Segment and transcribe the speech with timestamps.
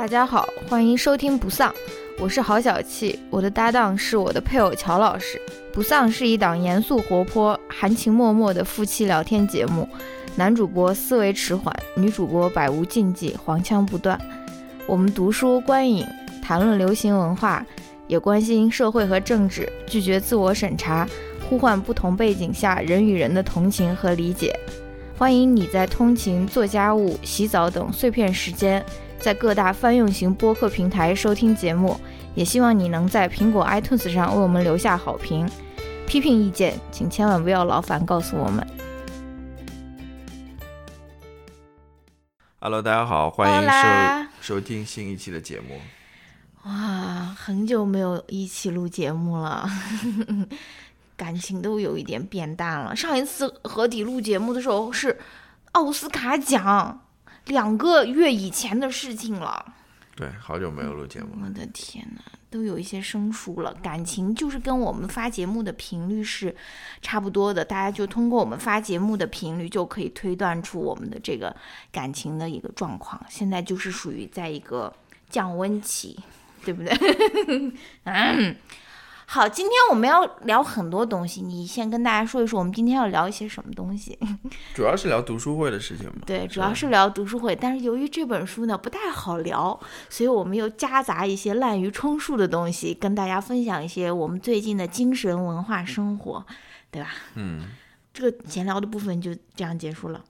[0.00, 1.70] 大家好，欢迎收听不丧，
[2.18, 5.38] 我是郝小气，我的搭档是我的配偶乔老师。
[5.74, 9.86] 不丧是一档严肃活泼、含情脉脉的夫妻聊天节目，
[10.36, 14.18] 男主播思维迟缓，女主播百无禁忌，黄腔不断。
[14.86, 16.06] 我们读书观影，
[16.42, 17.62] 谈论流行文化，
[18.06, 21.06] 也关心社会和政治，拒绝自我审查，
[21.46, 24.58] 呼唤不同背景下人与人的同情和理解。
[25.18, 28.82] 欢迎你在通勤、做家务、洗澡等碎片时间。
[29.20, 32.00] 在各大泛用型播客平台收听节目，
[32.34, 35.46] 也希望你能在苹果 iTunes 上为我们留下好评。
[36.06, 38.66] 批评意见，请千万不要劳烦告诉我们。
[42.60, 43.70] Hello，大家好，欢迎
[44.40, 45.78] 收收听新一期的节目。
[46.64, 49.68] 哇，很久没有一起录节目了，
[51.14, 52.96] 感情都有一点变淡了。
[52.96, 55.18] 上一次合体录节目的时候是
[55.72, 57.02] 奥斯卡奖。
[57.46, 59.74] 两个月以前的事情了，
[60.14, 61.28] 对，好久没有录节目。
[61.42, 63.74] 我的天哪，都有一些生疏了。
[63.82, 66.54] 感情就是跟我们发节目的频率是
[67.02, 71.54] 差不多的，大家就通过我们发节目的频率就可以推断出我们的这个
[71.90, 73.20] 感情的一个状况。
[73.28, 74.92] 现在就是属于在一个
[75.28, 76.18] 降温期，
[76.64, 76.92] 对不对？
[78.04, 78.56] 嗯。
[79.32, 84.18] 好，今天我们要聊很多东西，你先跟大家说一说，我们今天要聊一些什么东西？
[84.74, 86.22] 主要是聊读书会的事情嘛。
[86.26, 89.78] 对，主要是聊读书会，但是由于这本书呢不太好聊，
[90.08, 96.44] 所以我们又夹杂一些滥竽充数的东西，跟大家分享一些我们最近的精神文化生活，
[96.90, 97.10] 对吧？
[97.36, 97.68] 嗯，
[98.12, 100.20] 这个闲聊的部分就这样结束了。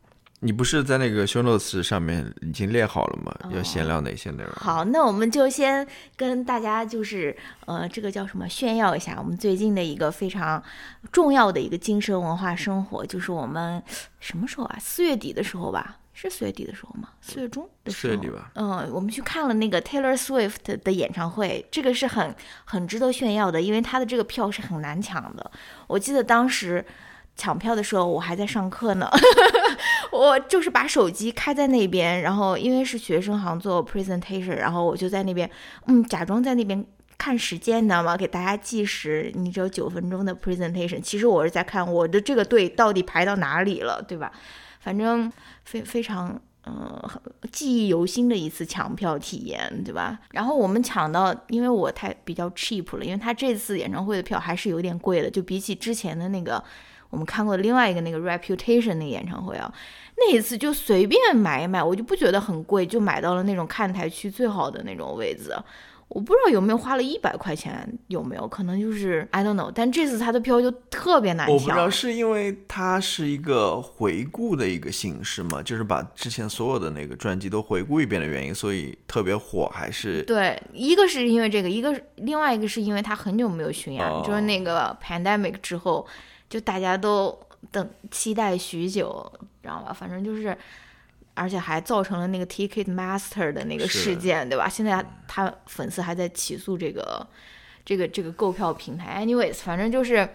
[0.42, 3.30] 你不是在那个 show notes 上面已经列好了吗？
[3.54, 4.50] 要闲聊哪些内容？
[4.54, 10.62] 好，那我们就先跟大家就是呃，这个叫什么炫耀一下我们最近的一个非常
[11.12, 13.82] 重要的一个精神文化生活，就是我们
[14.18, 14.78] 什么时候啊？
[14.80, 15.98] 四月底的时候吧？
[16.14, 17.10] 是四月底的时候吗？
[17.20, 18.14] 四月中的时候？
[18.14, 18.50] 四月底吧。
[18.54, 25.50] 嗯，我们去看了那个 Taylor Swift 的演唱会，这个是很很值得炫耀的，因为他的这个票是很难抢的。
[25.86, 26.82] 我记得当时。
[27.40, 29.08] 抢票的时候我还在上课呢，
[30.12, 35.50] 我就是把手机开在那边，然后因为是学生行做 presentation，然后我就在那边，
[35.86, 36.84] 嗯，假装在那边
[37.16, 38.14] 看时间，你知道吗？
[38.14, 44.30] 给大家计时，你只有九分钟的 presentation，其实我是在看我的这个队到底排到哪里了，对吧？
[44.80, 45.32] 反正
[45.64, 47.02] 非非常嗯
[47.50, 50.18] 记忆犹新的一次抢票体验，对吧？
[50.32, 56.62] 然后我们抢到，因为我太比较 cheap 了，因为他这次演唱会的票还是有点贵的，就比起之前的那个。
[57.10, 59.72] 我们看过另外一个那个 Reputation 那个演唱会啊，
[60.16, 65.52] 那一次就随便买一买，我就不觉得很贵，就买到了那种看台区最好的那种位置。
[66.08, 69.70] 我不知道有没有花了一百块钱，有没有可能就是 I don't know。
[69.72, 71.54] 但这次他的票就特别难抢。
[71.54, 86.04] 我不知道是因为它是一个回顾的一个形式嘛，就是把之前所有的那个专辑都回顾一遍的原因，所以特别火，还是对，一个是因为这个，一个另外一个是因为他很久没有巡演，就是那个 Pandemic 之后。
[86.50, 87.40] 就大家都
[87.70, 89.90] 等期待许久，知道吧？
[89.94, 90.54] 反正就是，
[91.32, 94.68] 而且还造成了那个 Ticket Master 的那个事件，对吧？
[94.68, 97.26] 现在他粉丝还在起诉这个。
[97.82, 100.28] 这个这个购票平台，anyways，反正就是，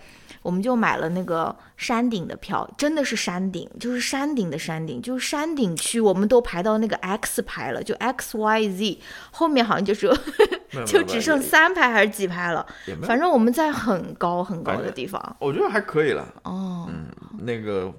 [0.45, 9.00] 我们就买了那个山顶的票，真的是山顶，就是山顶的山顶，就是山顶区，我们都排到那个 X 排了，就 X Y Z，
[9.31, 10.07] 后面好像就是
[10.85, 12.63] 就只剩三排还是几排了，
[13.01, 16.23] 反正我们在很高很高的地方，我觉得还可以了。
[16.44, 17.07] 哦，嗯，
[17.39, 17.91] 那个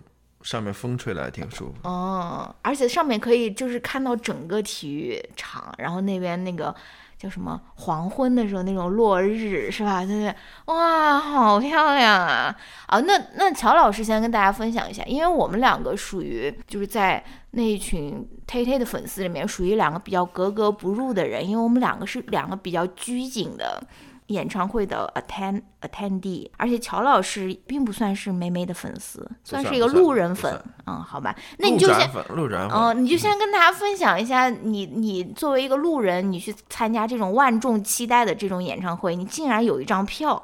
[0.42, 1.88] 上面风吹来挺舒服。
[1.88, 6.72] 哦，而且上面可以就是看到整个体育场，然后那边那个。
[7.18, 7.60] 叫什么？
[7.76, 10.04] 黄昏的时候那种落日是吧？
[10.04, 10.34] 对对？
[10.66, 12.54] 哇，好漂亮啊！
[12.86, 23.82] 啊，那那乔老师先跟大家分享一下，因为我们两个属于就是在那一群 Tay Tay 的粉丝里面，属于两个比较格格不入的人，因为我们两个是两个比较拘谨的。
[24.28, 30.60] 演唱会的 attend attendee，而且乔老师并不算是梅梅的粉丝，算是一个路人粉。
[30.86, 40.40] 嗯，好吧，那你就先路人哦，你就先跟大家分享一下，你你作为一个路人，你去参加这种万众期待的这种演唱会，你竟然有一张票，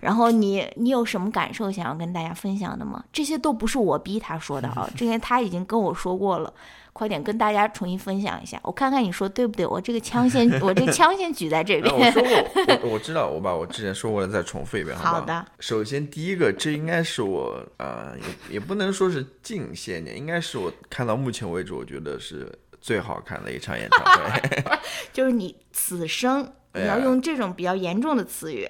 [0.00, 3.04] 然后你你有什么感受想要跟大家分享的吗？
[3.12, 6.52] 这些都不是我逼他说的啊， 这些他已经跟我说过了。
[6.92, 9.66] 快点跟大家重新分享一下，我看看你说对不对？
[9.66, 11.94] 我这个 枪先，我这个枪先举在这边。
[11.94, 12.30] 我说过，
[12.82, 15.46] 我我知道，我把我之前说过的再重复一遍，好好的。
[15.60, 22.50] 首先第一个，这应该是我呃，也也不能说是近些年，应该是我看到目前为止，我觉得是
[22.80, 24.64] 最好看的一场演唱会。
[25.12, 28.68] 就是你此生，你要用这种比较严重的词语，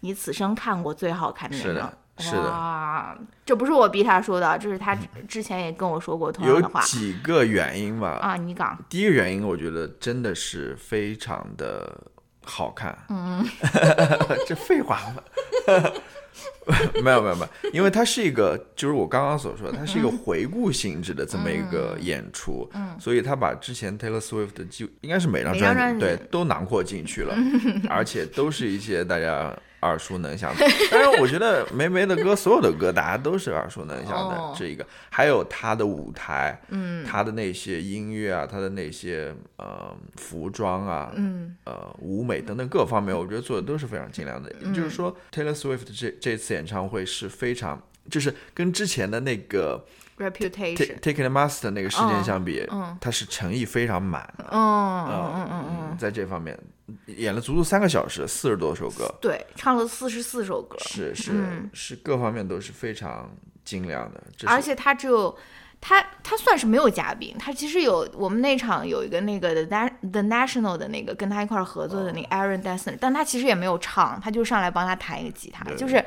[0.00, 1.98] 你此生看过最好看的是的。
[2.18, 8.18] 是的，这不是我逼他说的，这是他之之前也跟我说过同样有的话有几个原因吧。
[8.22, 8.36] 啊。
[8.36, 11.92] 你讲，第一个原因，我觉得真的是非常的
[12.44, 12.96] 好看。
[13.08, 13.44] 嗯，
[14.46, 15.22] 这废话吗？
[17.02, 27.36] 没有没有没有，因为它是一个，就是我刚刚所说的，它是一个回顾性质的这么一个演出，嗯，所以他把之前 Taylor Swift 的就应该是每张专辑对都囊括进去了，
[27.88, 30.66] 而且都是一些大家耳熟能详的。
[30.90, 34.36] 当然，我觉得梅梅的歌，所有的歌大家都是耳熟能详的。
[34.36, 44.48] 哦这一个，还有他的舞台，嗯，她的那些音乐啊，他的那些呃服装啊，嗯，呃舞美等等各方面，我觉得做的都是非常精良的。
[44.72, 47.82] 就是说，Taylor Swift 这这次演唱会是非常。
[48.10, 49.82] 就是跟之前的那个
[50.18, 54.44] reputation，Take Take It Master 那个事件相比，嗯，他是诚意非常满的。
[54.52, 54.60] 嗯
[55.08, 56.54] 嗯嗯嗯嗯，在这方面
[57.06, 61.32] 演了足足三个小时，四十多首歌，对，唱了四十四首歌，是是、
[61.72, 63.34] 是各方面都是非常
[63.64, 64.22] 精良的。
[64.46, 65.34] 而且他只有
[65.80, 76.04] 他他算是没有嘉宾，他其实有我们那场有一个那个 The The National 的那个跟他一块儿合作的那个 Aaron Dessner，、但他其实也没有唱，他就上来帮他弹一个吉他，就是。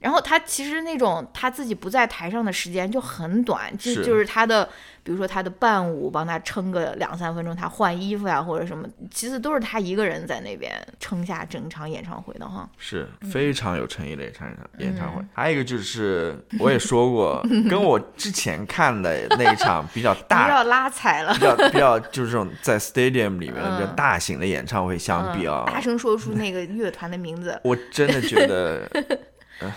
[0.00, 4.64] 对然后他其实那种他自己不在台上的时间就很短，就就是他的，
[5.02, 12.66] 比如说他的伴舞帮他撑个两三分钟，他换衣服呀或者什么，其实都是他一个人在那边撑下整场演唱会的哈。
[12.78, 15.22] 是非常有诚意的一场演唱演唱会。
[15.34, 27.60] 还有一个就是，我也说过，跟我之前看的那一场比较不大 要拉踩了比，较比较就是这种在 stadium 里面的比较大型的演唱会相比啊，嗯大声说出那个乐团的名字。
[27.62, 28.88] 我真的觉得，
[29.60, 29.70] 呃，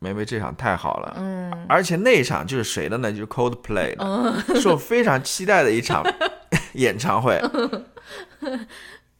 [0.00, 3.12] 梅梅这场太好了，嗯，而且那一场就是谁的呢？
[3.12, 6.02] 就是 Coldplay 的，是我非常期待的一场
[6.74, 7.40] 演唱会。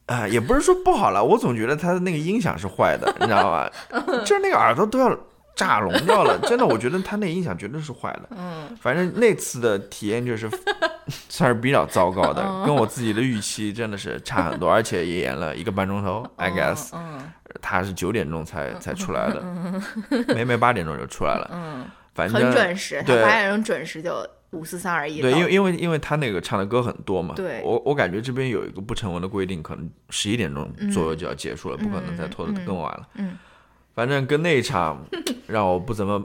[0.07, 3.71] 啊、也不是说不好了，我总觉得他的那个音响是坏的，你知道吧？
[4.25, 5.17] 就是那个耳朵都要
[5.61, 8.29] 炸聋掉了， 真的，我觉得他那音响绝对是坏的。
[8.31, 10.49] 嗯，反正那次的体验就是
[11.29, 16.89] 算是比较糟糕的，跟我自己的预期真的是差很多，而且也演了一个半钟头，I guess。
[16.95, 17.31] 嗯，
[17.61, 19.45] 他是九点钟才才出来的，
[20.35, 21.51] 梅梅八点钟就出来了。
[21.53, 21.85] 嗯，
[22.15, 25.21] 反正很准时，他对八点钟准时就五四三二一。
[25.21, 27.61] 对，因为因为因为他那个唱的歌很多嘛，对。
[27.65, 33.09] 我我感觉这边有一个不成文的规定，可能十一点钟左右就要结束了，不可能再拖得更晚了。
[33.17, 33.37] 嗯，
[34.01, 35.05] 反正跟那一场
[35.47, 36.25] 让我不怎么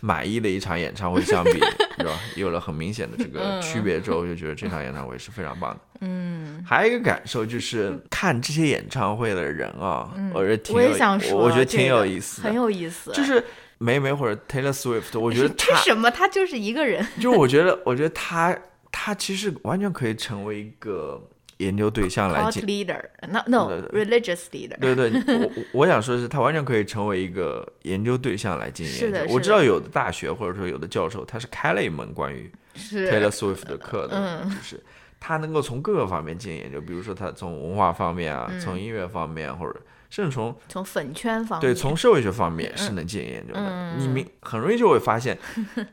[0.00, 1.52] 满意的一场演唱会相比，
[1.96, 2.10] 是吧？
[2.34, 5.80] 有了很明显的这个区别之后，我就觉得这场演唱会是非常棒的。
[6.00, 13.12] 嗯，还有一个感受就是看这些演唱会的人啊，我觉得挺嗯我有也想说，我觉得挺有意思的，很有意思。
[13.12, 13.40] 就是
[13.78, 16.10] 梅梅或者 Taylor Swift，我觉得他什么？
[16.10, 17.06] 他就是一个人。
[17.20, 18.58] 就我觉得，我觉得他
[18.90, 21.22] 他其实完全可以成为一个
[21.58, 22.64] 研究对象来 Cult 进。
[22.64, 24.78] leader，no no 对 religious leader。
[24.80, 29.34] 对对， 我我我想说的是，他完全可以成为一个研究对象来进行研究。
[29.34, 34.82] 我是的知道有的大学或者说有的教授，他是开了一门关于 Taylor Swift 的课的，嗯就是
[35.20, 39.80] 他能够从各个方面进行研究，比如说他从文化方面啊，嗯从音乐方面，或者
[40.14, 43.60] 甚至从从粉圈方面，对，从社会学方面是能进行研究的。
[43.60, 45.36] 嗯你明很容易就会发现，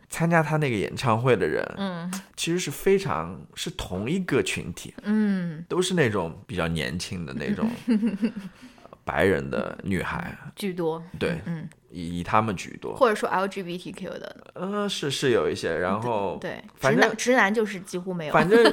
[0.10, 12.96] 参加他那个演唱会的人，嗯其实是非常是同一个群体，嗯都是那种比较年轻的那种呃 白人的女孩，居多，对，嗯，以以他们居多。
[12.96, 18.34] 或者说 LGBTQ 的，呃，是是有一些，然后对，反正直男直男就是几乎没有。
[18.34, 18.64] 反正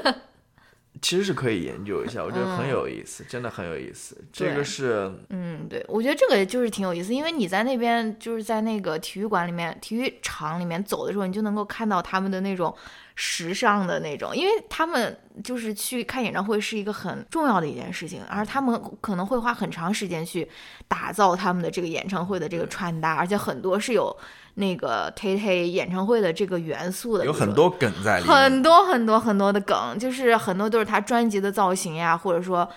[1.00, 4.16] 其实是可以研究一下，我觉得很有意思，真的很有意思。
[4.32, 12.74] 这个是嗯，对，我觉得这个就是挺有意思，因为你在那边就是在那个体育馆里面、体育场里面走的时候，你就能够看到他们的那种
[13.20, 20.48] 时尚的那种，因为他们就是去看演唱会是一个很重要的一件事情，而他们可能会花很长时间去
[20.86, 24.16] 打造他们的这个演唱会的这个穿搭，而且很多是有
[24.54, 32.70] 那个 Tay Tay 演唱会的这个元素的，有很多梗在里面，很多很多很多的梗，就是很多都是他专辑的造型呀，或者说，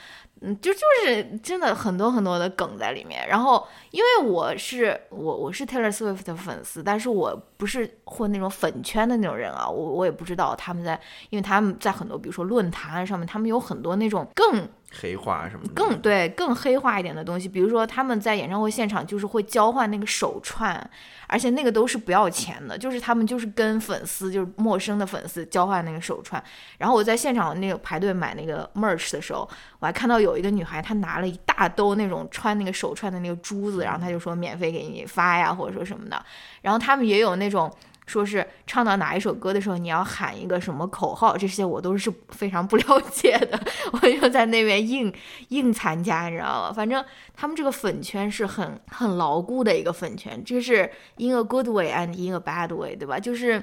[0.44, 3.28] 嗯，就就是真的很多很多的梗在里面。
[3.28, 14.68] 然后，因为我是我我是 Taylor Swift 的粉丝，但是我不是混那种粉圈的那种人啊，我我也不知道他们在，因为他们在很多比如说论坛上面，他们有很多那种更
[15.00, 20.90] 黑化什么，更对更黑化一点的东西，比如说他们在演唱会现场就是会交换那个手串，
[21.28, 26.44] 而且那个都是不要钱的，就是他们就是跟粉丝就是陌生的粉丝交换那个手串。
[26.78, 36.22] 然后我在现场那个排队买那个 merch 的时候，我还看到有一个女孩她拿了一大兜那种穿那个手串的那个珠子，然后她就说免费给你发呀或者说什么的。
[36.62, 37.72] 然后他们也有那种。
[38.12, 43.60] 说是唱到哪一首歌的时候，你要喊一个什么口号，这些我都是非常不了解的，
[43.94, 45.14] 我就在那边硬
[45.50, 46.74] 硬参加，你知道吗？
[46.74, 47.04] 反正
[47.34, 53.18] 他们这个粉圈是很很牢固的一个粉圈，这是 in a good way and in a bad way，对吧？
[53.18, 53.54] 就是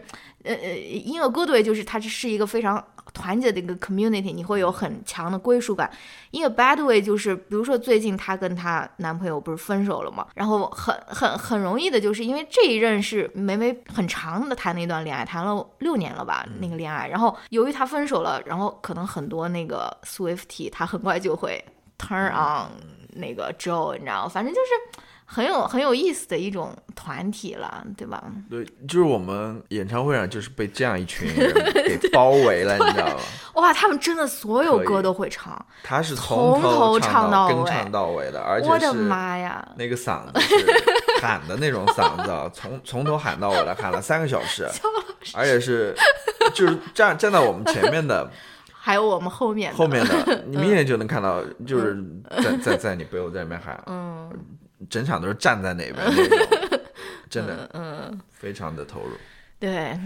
[0.45, 0.69] 呃呃
[1.05, 2.83] ，in a good way 就是它这是一个非常。
[3.13, 5.91] 团结的一个 community，你会有很强的归属感。
[6.31, 21.65] 因为 bad way 就是，比如说最近她跟她男朋友不是分手了嘛，然后很很很容易的，就是因为这一任是梅梅很长的谈的一段恋爱，谈了六年了吧那个恋爱，然后由于她分手了，然后可能很多那个 Swifty 他很快就会
[21.99, 22.71] turn on
[23.13, 24.29] 那个 Joe，你知道吗？
[24.29, 25.08] 反正就是。
[25.31, 28.23] 很有很有意思的一种团体了，对吧？
[28.49, 33.17] 对，就是我们演唱会上就是被这样一群 人给包围了， 你知道吗？
[33.57, 35.55] 哇，他们真的所有歌都会唱，
[35.85, 40.65] 他是从头唱到跟唱到尾的，而且我的妈呀，那个嗓子是
[41.21, 44.67] 喊的那种嗓子，从从头喊到尾了，喊了三个小时，
[45.35, 45.95] 而且是
[46.55, 48.31] 就是站站在我们前面的，
[48.73, 52.03] 还有我们后面后面的，你明显就能看到，就是
[52.43, 54.31] 在在在你背后在那边喊，嗯。
[54.89, 56.81] 整场都是站在那边 那种，
[57.29, 59.13] 真的，嗯，非常的投入。
[59.59, 59.99] 对，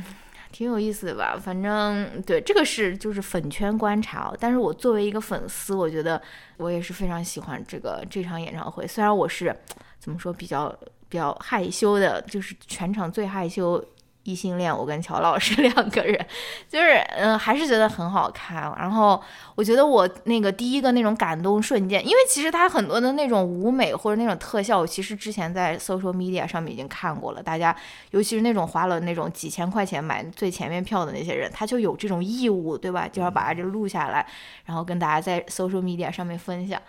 [0.50, 1.38] 挺有意思的吧？
[1.38, 6.20] 反正对这个是就是粉圈观察，但是我作为一个粉丝，我觉得
[6.56, 8.86] 我也是非常喜欢这个这场演唱会。
[8.86, 9.54] 虽然我是
[9.98, 10.74] 怎么说比较
[11.08, 13.82] 比较害羞的，就是全场最害羞。
[14.24, 16.26] 异性恋，我跟乔老师两个人，
[16.70, 18.72] 就是嗯，还是觉得很好看。
[18.78, 19.20] 然后
[19.56, 27.42] 我觉得我那个第一个那种感动瞬间，因为其实他很多的那种舞美或者那种特效，其实之前在 social media 上面已经看过了。
[27.42, 27.74] 大家
[28.12, 33.08] 尤其是那种花了那种几千块钱买最前面票的那些人，他就有这种义务，对吧？
[33.08, 34.24] 就要把这录下来，
[34.66, 36.80] 然后跟大家在 social media 上面分享。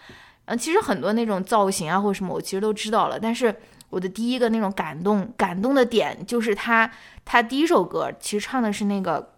[0.46, 3.56] 嗯，其实很多那种造型啊或者什么，我其实都知道了，但是。
[3.94, 6.90] 我的第一个那种感动感动的点，就是他
[7.24, 9.36] 他第一首歌其实唱的是那个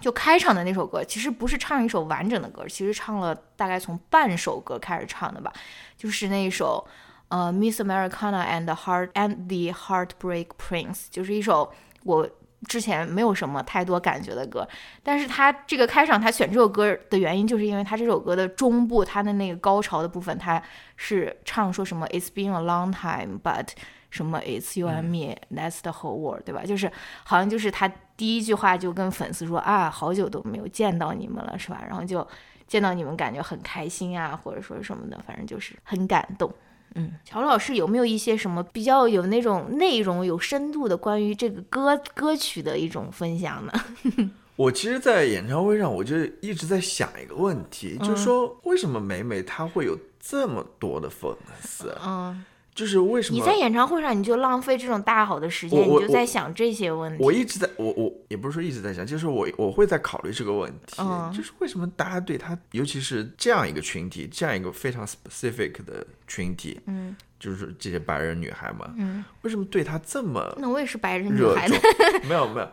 [0.00, 5.52] 就开场的那首歌，其实不是唱一首完整的歌，其实唱了大概从半首歌开始唱的吧，
[5.96, 6.86] 就是那一首
[7.28, 11.72] 呃 Miss Americana and the Heart and the Heartbreak Prince，就是一首
[12.04, 12.28] 我
[12.68, 14.66] 之前没有什么太多感觉的歌，
[15.02, 20.60] 但是他这个开场他选这首歌的原因，就是因为他这首歌的中部他的那个高潮的部分，他
[20.96, 23.68] 是唱说什么 It's been a long time but
[24.10, 26.64] 什么 It's you and me, that's the whole world，对吧？
[26.64, 26.90] 就是
[27.24, 27.86] 好像就是他
[28.16, 31.82] 第一句话就跟粉丝说啊，好久都没有见到你们了，是吧？
[31.86, 32.26] 然后就
[32.66, 36.52] 见到你们感觉很开心啊，或者说什么的，反正就是很感动。
[36.94, 43.72] 嗯，乔老师有没有一些什么比较有那种内容、有深度的关于这个歌歌曲的一种分享呢？
[44.56, 51.94] 我其实，在演唱会上，我就一直在想一个问题，就是说为什么美美她会有这么多的粉丝？
[52.02, 52.42] 嗯。
[52.76, 57.24] 就是为什么你在演唱会上你就浪费这种大好的时间，你就在想这些问题。
[57.24, 61.02] 我一直在，我我也不是说一直在想，就是我我会在考虑这个问题，
[61.34, 70.54] 就是为什么大家对他，尤其是这样一个群体，这样一个非常 specific 的群体，嗯，就是这些白人女孩嘛，嗯，为什么对他这么？
[70.58, 71.76] 那我也是白人女孩呢？
[72.28, 72.68] 没有没有，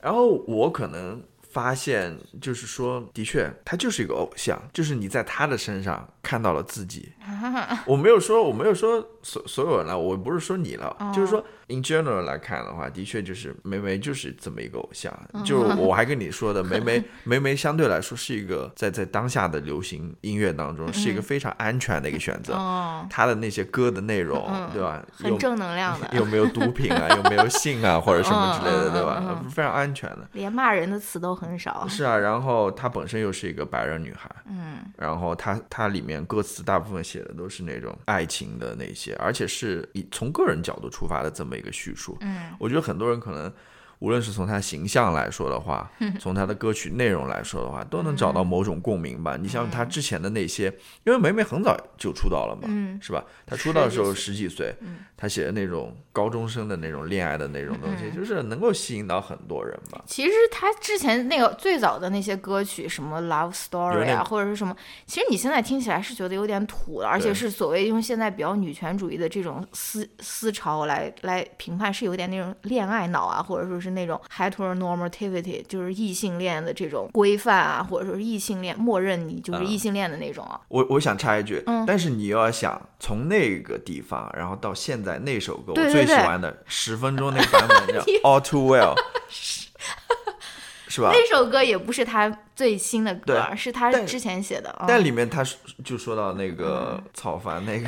[0.00, 1.20] 然后我可能。
[1.50, 7.12] 发现就是说，的确，他就是一个偶像，就是你在他的身上看到了自己。
[7.86, 11.44] 我没有说，我没有说所所有人了，我不是说你了，就是说。
[11.70, 15.16] In general 来看的话，的确就是梅梅就是这么一个偶像。
[15.44, 22.54] 就 我还跟你说的，梅梅梅梅相对来说是一个在在当下的流行音乐当中是一个非常安全的一个选择。
[23.08, 25.00] 他的那些歌的内容，对吧？
[25.12, 26.10] 很正能量的。
[26.12, 27.08] 有没有毒品啊？
[27.16, 28.00] 有没有性啊？
[28.00, 29.40] 或者什么之类的，对吧？
[29.48, 30.28] 非常安全的。
[30.32, 31.86] 连骂人的词都很少。
[31.86, 34.28] 是啊，然后她本身又是一个白人女孩。
[34.48, 34.78] 嗯。
[34.96, 41.59] 然后她她里面歌词大部分写的都是那种爱情的那些，而且是以从个人角度出发的这么。
[41.60, 43.52] 一个叙述，嗯，我觉得很多人可能。
[44.00, 49.36] 无论是从他形象来说的话，从他的歌曲内容来说的话，都能找到某种共鸣吧。
[49.40, 50.72] 你像他之前的那些，
[51.04, 52.66] 因为梅梅很早就出道了嘛，
[53.02, 53.22] 是吧？
[53.46, 54.74] 他出道的时候十几岁，
[55.18, 60.02] 他写的那种高中生的那种恋爱的那种东西，就是能够吸引到很多人吧。
[60.06, 73.89] 其实他之前那个最早的那些歌曲，什么 Love Story 啊，或者是什么，其实你现在听起来是觉得有点土了，而且是所谓用现在比较女权主义的这种思思潮来来评判，是有点那种恋爱脑啊，或者说是。
[73.90, 80.60] 那种 heteronormativity 就是异性恋的这种规范啊，或者说是异性恋默认你就是异性恋的那种啊。
[80.68, 88.94] 我我想插一句，但是你要想从那个地方，然后到现在那首歌，我最喜欢的十分钟那个版本叫 All Too Well，
[90.88, 91.10] 是吧？
[91.12, 94.74] 那首歌也不是他最新的歌，是他之前写的。
[94.88, 95.44] 但里面他
[95.84, 97.86] 就说到那个草凡那个，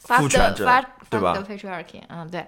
[0.00, 0.64] 父权者，
[1.10, 1.34] 对吧
[2.08, 2.46] 嗯，对。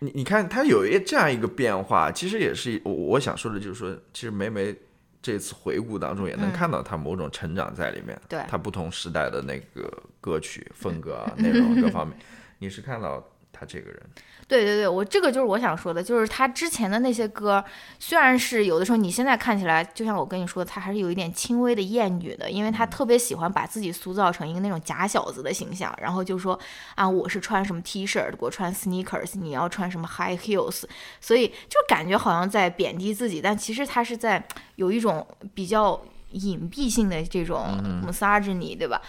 [0.00, 4.74] 你你看他有一这样一个变化，其实也是我我想说的，就是说，其实梅梅
[5.20, 8.20] 这次回顾当中也能看到他某种成长在里面。
[8.28, 9.90] 对，他不同时代的那个
[10.20, 12.16] 歌曲风格啊、内容各方面，
[12.58, 14.02] 你是看到他这个人。
[14.48, 17.62] 对对对，我这个就是我想说的，就是他之前的那些歌，
[17.98, 26.58] 虽然是有的时候你现在看起来，就像我跟你说，他还是有一点轻微的厌女的，因为他特别喜欢把自己塑造成一个那种假小子的形象，然后就说
[26.94, 30.84] 啊，我是穿什么 T 恤，我穿 sneakers，你要穿什么 high heels，
[31.20, 34.42] 所以就感觉好像在贬低自己，但其实他是在
[34.76, 36.00] 有一种比较
[36.32, 37.66] 隐蔽性的这种
[38.06, 39.00] misogyny，对吧？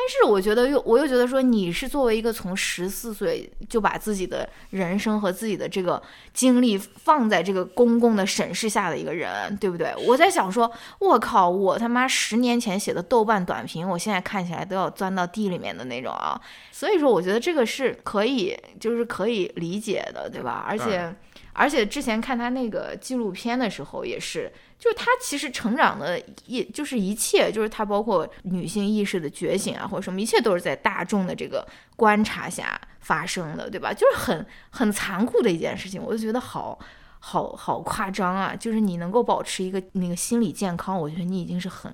[0.00, 6.00] 但是我觉得又我又觉得说你是作为一个从十四岁就把自己的人生和自己的这个
[6.32, 9.92] 经历放在这个公共的审视下的一个人，对不对？
[10.06, 16.40] 我在想说，我靠，我他妈十年前写的豆瓣短评，我现在看起来都要钻到地里面的那种啊！
[16.70, 20.64] 所以说，我觉得这个是可以，就是可以理解的，对吧？
[20.68, 21.12] 而且。
[21.58, 33.92] 而且之前看他那个纪录片的时候，也是，就是他其实成长的一，就是一切，就是他包括女性意识的觉醒啊，或者什么，一切都是在大众的这个观察下发生的，对吧？
[33.92, 36.78] 就是很很残酷的一件事情，我就觉得好
[37.18, 38.54] 好好夸张啊！
[38.54, 41.92] 就是你能够保持一个那个心理健康，我觉得你已经是很。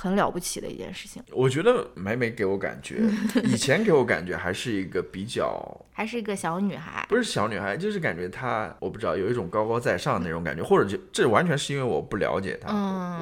[0.00, 1.22] 很了不起的一件事情。
[1.30, 3.02] 我觉得美美给我感觉，
[3.44, 12.72] 以前给我感觉还是一个比较， 还是一个小女孩，不是小女孩，就是感觉她，我不知道有一种高高在上的那种感觉，或者就这完全是因为我不了解她，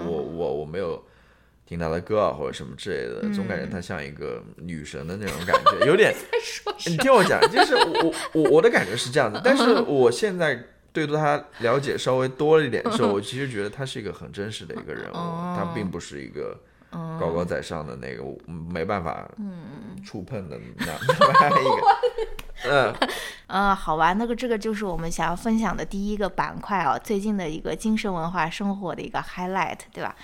[0.07, 1.05] 我我我没有
[1.67, 6.15] 听她的歌啊或者什么之类的，总感觉她像一个女神的那种感觉，有点。
[6.87, 16.57] 你听我讲，就是我我我的感觉是这样子，但是我现在对她了解稍微多了一点之后，我其实觉得她是一个很真实的一个人物，她并不是一个。
[16.91, 19.29] 高高在上的那个，没办法
[20.05, 20.87] 触碰的那
[21.41, 22.95] 那一个，嗯
[23.49, 30.15] 嗯， 好吧，那个这个就是我们想要分享的第一个板块啊，最近的一个精神文化生活的一个 highlight，对吧？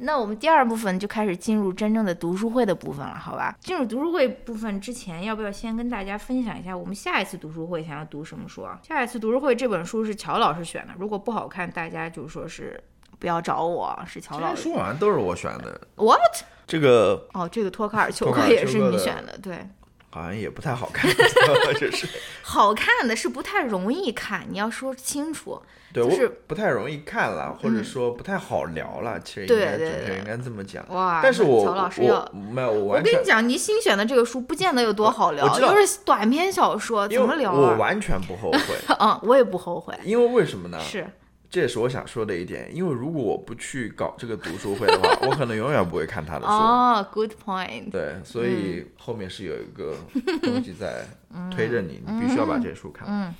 [0.00, 3.56] 那我们第二部分就开始进入真正的读书会的部分了，好吧？
[3.60, 8.78] 进入读书会部分之前，要不要先跟大家分享一下我们下一次读书会想要读什么书啊？
[8.82, 12.80] 下一次读书会这本书是乔老师选的，如果不好看，大家就说是。
[13.18, 14.62] 不要找我，是乔老师。
[14.62, 15.80] 说完都是我选的。
[15.96, 16.18] What？
[16.66, 19.66] 这个哦，这个托卡尔丘克也是你选的，对。
[20.10, 21.08] 好像也不太好看，
[21.78, 22.08] 这是。
[22.42, 25.60] 好看的是不太容易看，你要说清楚。
[25.92, 29.20] 对，就是不太容易看了，或者说不太好聊了。
[29.20, 30.82] 其实应该准确应该这么讲。
[30.88, 31.20] 哇！
[31.22, 32.96] 但是我乔老师要没有我。
[32.96, 37.52] 我跟你讲，你新选的这个书不见得有多好聊，就是短篇小说，怎么聊？
[37.52, 38.60] 我完全不后悔。
[38.98, 39.94] 嗯，我也不后悔。
[40.04, 40.80] 因为为什么呢？
[40.80, 41.06] 是。
[41.50, 46.46] 这也是我想说的一点，因为如果我不去搞这个读书会的话， 我可能永远不会看他的书。
[46.46, 47.90] 哦，good point。
[47.90, 49.96] 对，所以后面是有一个
[50.42, 51.06] 东西在
[51.54, 53.06] 推着你，你必须要把这书看。
[53.08, 53.34] 嗯。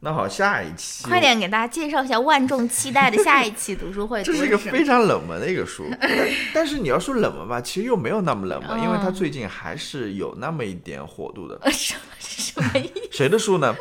[0.00, 4.22] 那好，下一期快点给大家介绍一下万众期待的下一期读书会。
[4.22, 5.84] 这是一个非常冷门的一个书，
[6.52, 11.58] 但是你要说冷门吧，其实又没有那么冷门，因为它最近还是有那么一点火度的。
[11.70, 13.08] 什什么意思？
[13.10, 13.74] 谁的书呢？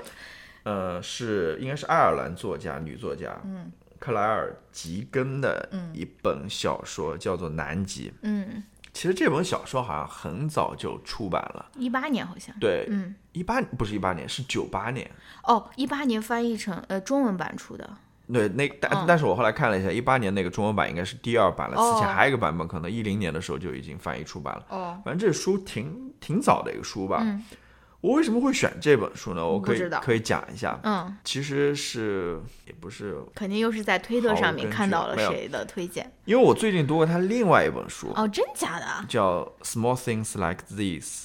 [0.65, 8.09] 呃，是应该是爱尔兰作家女作家，嗯，克莱尔吉根的一本小说，叫做《南极》。
[8.23, 12.55] 嗯，其实这本小说好像很早就出版了，一八年好像。
[12.59, 15.07] 对，嗯，一八不是一八年，是九八年。
[15.43, 17.87] 哦，一八年翻译成呃中文版出的。
[18.33, 24.65] 对，那但但是我后来看了一下，一八年那个中文版应该是第二版了，此前还有一个版本，可能一零年的时候就已经翻译出版了。
[24.69, 27.19] 哦，反正这书挺挺早的一个书吧。
[27.21, 27.43] 嗯。
[28.05, 29.43] 我为什么会选这本书呢？
[29.43, 30.79] 我可以可以讲一下。
[30.83, 36.11] 嗯，其实是也不是，肯定又是在推特上面看到了谁的推荐。
[36.25, 38.11] 因为我最近读过他另外一本书。
[38.15, 38.85] 哦，真假的？
[39.07, 41.23] 叫《Small Things Like These》，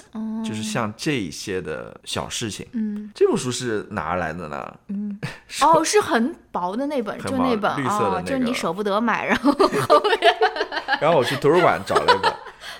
[0.48, 2.66] 就是像这些的小事情。
[2.72, 4.74] 嗯，这本书是哪儿来的呢？
[4.88, 5.20] 嗯，
[5.60, 10.34] 哦，是很薄的那本，就那本绿色的那个，就你舍不得买，然后后面，
[10.98, 12.32] 然后我去图书馆找了一本。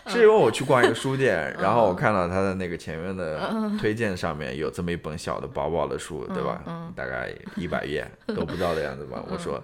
[0.06, 6.62] 是因为我去逛一个书店，然后我看到他的那个前面的推荐上面有这么一本小的薄薄的书，对吧？
[6.96, 9.22] 大概一百页都不到的样子吧。
[9.28, 9.62] 我说，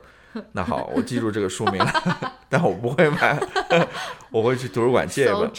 [0.53, 1.93] 那好，我记住这个书名了，
[2.49, 3.39] 但我不会买，
[4.31, 5.51] 我会去图书馆借一本。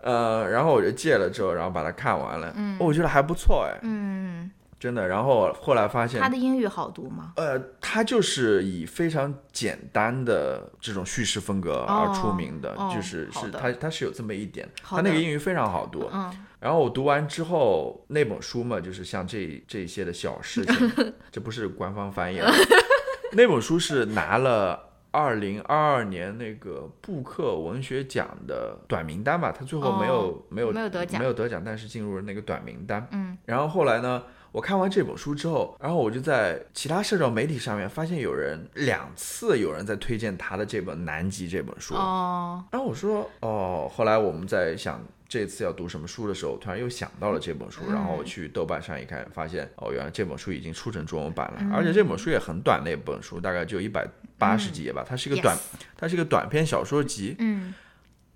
[0.00, 3.78] 呃，然后我就借了之后，然后把它看完了，我觉得还不错哎。
[3.82, 4.50] 嗯。
[4.78, 7.32] 真的，然后后来发现他的英语好读吗？
[7.36, 16.08] 呃，他就是以非常简单的这种叙事风格而出名的，就是是他他是有这么一点，他那个英语非常好读。
[16.12, 20.92] 嗯，然后我读完之后，那本书嘛，就是像这这些的小事情，
[21.32, 22.38] 这不是官方翻译，
[23.34, 33.04] 那本书是拿了二零二二年那个布克文学奖的短名单吧，他最后没有没有没有得奖，没有得奖，但是进入了那个短名单。
[33.10, 34.22] 嗯，然后后来呢？
[34.58, 41.94] 我看完这本书之后，然后我就在其他社交媒体上面发现有人两次有人在推荐他的这本《南极》这本书。
[41.94, 54.04] 哦，然后我说哦，后来我们在想这次要读什么书的时候，突然又想到了这本书，然后我去豆瓣上一看，发现哦，原来这本书已经出成中文版了，而且这本书也很短的一本书，大概就一百
[54.38, 55.06] 八十几页吧。
[55.08, 55.56] 它是一个短，
[55.96, 57.36] 它是一个短篇小说集。
[57.38, 57.72] 嗯。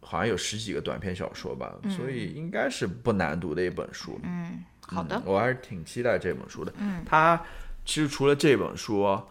[0.05, 4.21] 好像有十几个短篇小说吧，所以应该是不难读的一本书。
[4.25, 6.73] 嗯，好的，我还是挺期待这本书的。
[6.77, 7.41] 嗯，它
[7.85, 9.25] 其实除了这本书，啊，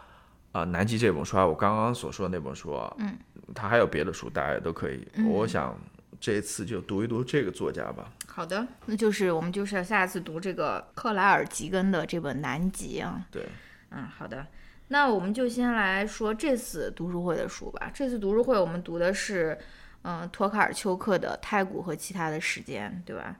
[0.65, 3.15] 《南极》这本书，还有我刚刚所说的那本书，嗯，
[3.53, 5.05] 它还有别的书，大家都可以。
[5.27, 5.77] 我想
[6.19, 8.11] 这一次就读一读这个作家吧。
[8.25, 13.23] 好的，那就是我们就是下次读这个克莱尔·吉根的这本《南极》啊。
[13.29, 13.45] 对，
[13.91, 14.47] 嗯，好的，
[14.87, 17.91] 那我们就先来说这次读书会的书吧。
[17.93, 19.57] 这次读书会我们读的是。
[20.03, 23.35] 嗯，托卡尔丘克的《太古和其他的时间》，对吧？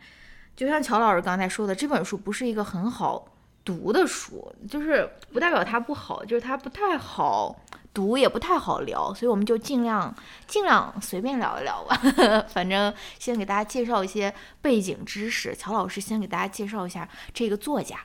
[0.56, 3.26] 就像乔老师刚才说的，这本书不是一个很好
[3.65, 7.60] 读的书，就是不代表它不好，就是它不太好
[7.93, 10.13] 读，也不太好聊，所以我们就尽量
[10.45, 12.00] 尽量随便聊一聊吧。
[12.54, 17.97] 反正先给大家介绍一些背景知识，乔老师先给大家介绍一下这个作家，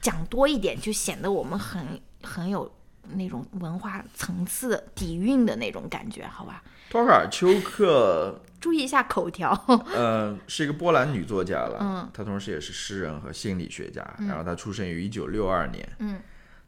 [0.00, 2.72] 讲多一点就显得我们很很有
[3.14, 6.62] 那种文化层次底蕴的那种感觉，好吧？
[6.90, 9.52] 托卡尔丘克，注意一下口条。
[9.94, 11.78] 嗯， 是一个波兰女作家了。
[11.80, 14.02] 嗯，她同时也是诗人和心理学家。
[14.20, 15.86] 然后她出生于一九六二年。
[15.98, 16.18] 嗯，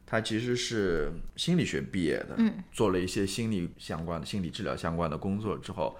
[0.05, 2.35] 她其实是心理学毕业的。
[2.37, 5.97] 嗯，做了一些心理相关的、心理治疗相关的工作之后，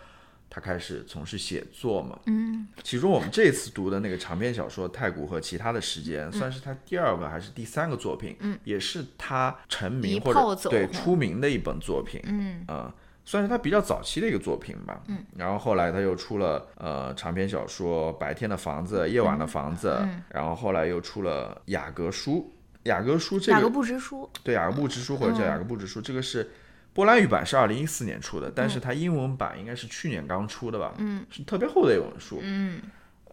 [0.52, 2.20] 她开始从事写作嘛。
[2.28, 8.36] 嗯，其中我们这次读的那个长篇小说《太古和其他的时间》，算是她第二个还是第三个作品？
[8.42, 12.22] 嗯，也是她成名或者对出名的一本作品。
[12.26, 12.94] 嗯，啊。
[13.24, 19.90] 算是他比较早期的一个作品吧，嗯，然后后来他又出了呃长篇小说《白天的房子》《夜晚的房子》，
[20.30, 22.52] 然后后来又出了《雅各书》，
[22.90, 26.50] 雅各书这个雅各布之书，对雅各布之书或者叫雅各布之书，这个是
[26.94, 32.82] 波兰语版是二零一四年出的，但是它英文版应该是去年刚出的吧，嗯，是特别厚的一本书，嗯，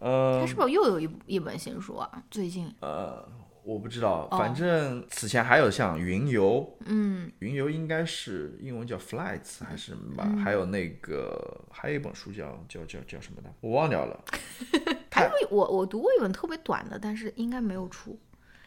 [0.00, 2.10] 呃，他是不是又有一一本新书啊？
[2.30, 3.26] 最近，呃。
[3.68, 10.26] 我不知道，反正此前还有像云游，嗯，云游应该是英文叫 flights 还是什么吧？
[10.42, 14.24] 还有那个还有一本书叫叫叫叫什么的，我忘掉了。
[15.12, 18.18] 还有我我读过一本特别短的，但是应该没有出，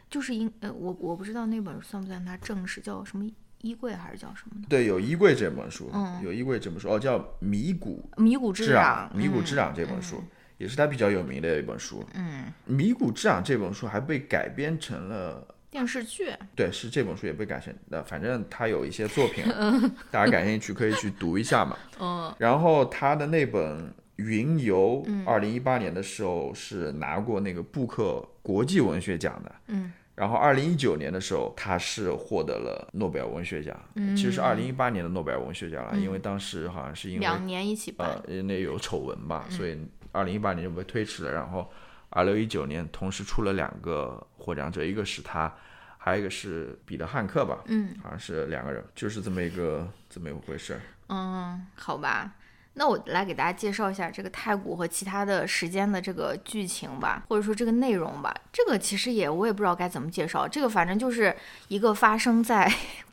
[0.08, 3.28] 就是应呃我我不知道那本算不算它正式叫什么
[3.62, 4.68] 衣柜还是叫什么的？
[4.70, 10.24] 对，有衣柜这本书，嗯有衣柜这本书哦，叫迷谷迷谷之长迷谷之长这本书。
[10.62, 19.44] 也是他比较有名的一本书，嗯，《迷谷之壤》这本书还被改编成了电视剧，对，是这本书也被改成的，反正他有一些作品，
[20.12, 21.76] 大家感兴趣可以去读一下嘛。
[22.00, 39.76] 嗯，然后他的那本《云游》，二零一八年的时候是拿过那个布克国际文学奖的，嗯，然后二零一九年的时候他是获得了诺贝尔文学奖，嗯，其实是二零一八年的诺贝尔文学奖了，因为当时好像是因为两年一起办，呃，那有丑闻吧，所以。
[40.12, 41.72] 二零一八年就被推迟了，然后
[42.10, 45.54] 二零一九年同时出了两个获奖者，一个是他，
[45.98, 50.80] 还有一个是彼得汉克吧，嗯，好像是两个人，就是这么一个这么一回事。
[51.10, 52.34] 嗯，好吧，
[52.74, 58.34] 那我来给大家介绍一下这个太古和其他的时间的这个剧情吧，或者说这个内容吧。
[58.52, 61.36] 这个其实也我也不知道该怎么介绍，这个反正就是
[61.68, 62.72] 一个发生在。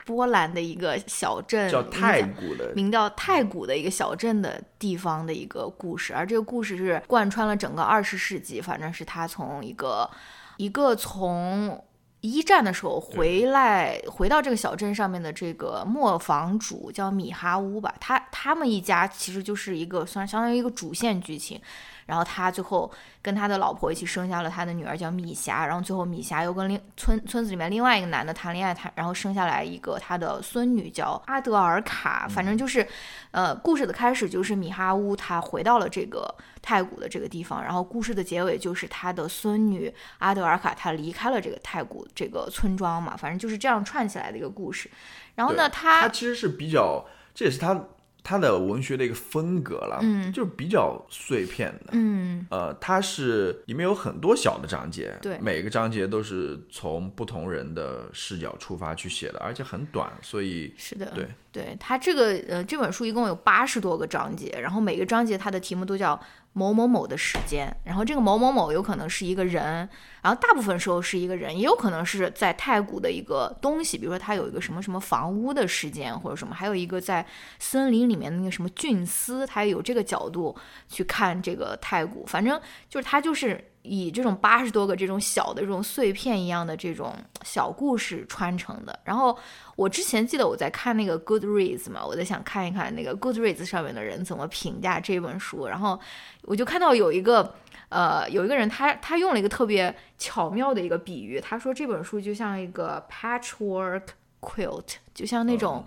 [0.09, 10.11] 波兰的一个小镇，叫太古的，名叫太古的一个小镇的地方的一个故事，而这个故事是贯穿了整个二十世纪，反正是他从一个
[10.57, 11.85] 一个从
[12.23, 21.61] 一战的时候回来回到这个小镇上面的这个磨坊主叫米哈乌吧，他他们一家其实就是一个算相当于一个主线剧情。
[22.09, 22.91] 然后他最后
[23.21, 25.67] 跟他的老婆一起生下了他的女儿，叫米霞。
[25.67, 32.27] 然后最后米霞又跟另村村子里面另外一个男的谈恋爱，他然后生下来一个他的孙女，叫阿德尔卡。
[32.27, 32.89] 反正就是，
[33.31, 43.15] 呃，故事的开始就是米哈乌他回到了这个太古的这个地方，然后故事的结尾就是他的孙女阿德尔卡他离开了这个太古这个村庄嘛。
[43.15, 44.91] 反正就是这样串起来的一个故事。
[45.35, 47.85] 然后呢，他他其实是比较，这也是他。
[48.23, 66.21] 他的文学的一个风格了，嗯，就是比较碎片的，嗯，呃，它是里面有很多小的章节，对，每个章节都是从不同人的视角出发去写的，而且很短，所以是的，对，对，它这个呃这本书一共有八十多个章节，然后每个章节它的题目都叫。
[66.53, 69.89] 某某某的时间，然后这个某某某有可能是一个人，
[70.23, 77.25] 然后大部分时候是一个人，也有可能是在太古的一个东西，比如说他有一个什么什么房屋的时间或者什么，还有一个在
[77.59, 80.57] 森林里面的那个什么菌丝，它有这个角度
[80.89, 83.73] 去看这个太古，反正就是他就是。
[83.89, 89.01] 以这种八十多个这种小的这种碎片一样的这种小故事穿成的。
[89.05, 89.37] 然后
[89.77, 95.67] 我之前记得我在看那个 Goodreads 嘛，我在想看一看那个 Goodreads 上面的人怎么评价这本书。
[95.67, 95.99] 然后
[96.43, 97.55] 我就看到有一个
[97.89, 104.03] 呃有一个人他他用了一个特别巧妙的一个比喻，他说这本书就像一个 patchwork
[104.41, 105.85] quilt，就像那种。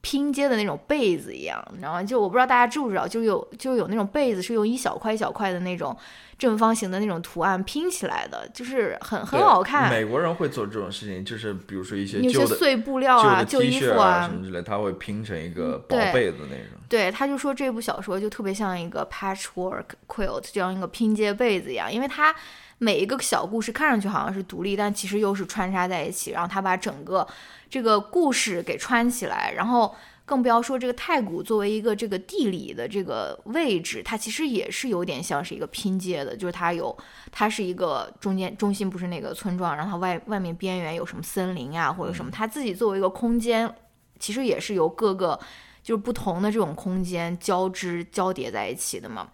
[0.00, 5.96] 拼接的那种被子一样，你知道吗就我不知道大家知不知道，就有就有那种被子是用一小块一小块的那种
[6.38, 9.90] 正方形的那种图案拼起来的，就是很很好看。
[9.90, 16.78] 美国人会做这种事情，就是比如说一些旧的碎布料啊、旧衣服啊什么之类，他会拼成一个薄被子那种。
[16.88, 22.34] 对，他就说这部小说就特别像一个 patchwork quilt 这样一个拼接被子一样，因为它。
[22.80, 26.30] 每一个小故事看上去好像是独立，但其实又是穿插在一起。
[26.30, 27.26] 然后他把整个
[27.68, 36.96] 这个故事给串起来，然后更不要说这个太古作为一个这个地理的这个位置，它其实也是有点像是一个拼接的，就是它有
[37.30, 43.72] 它是一个中间中心不是那个村庄，然后它外外面边缘有什么森林啊或者什么，它自己作为一个空间，
[44.18, 45.38] 其实也是由各个
[45.82, 49.28] 就是不同的这种空间交织交叠在一起的嘛。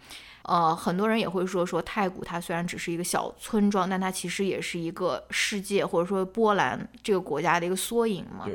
[0.45, 8.47] 呃，很多人也会说，说太古它虽然只是一个小村庄，但它其实也是一个世界，或者说波兰这个国家的一个缩影嘛。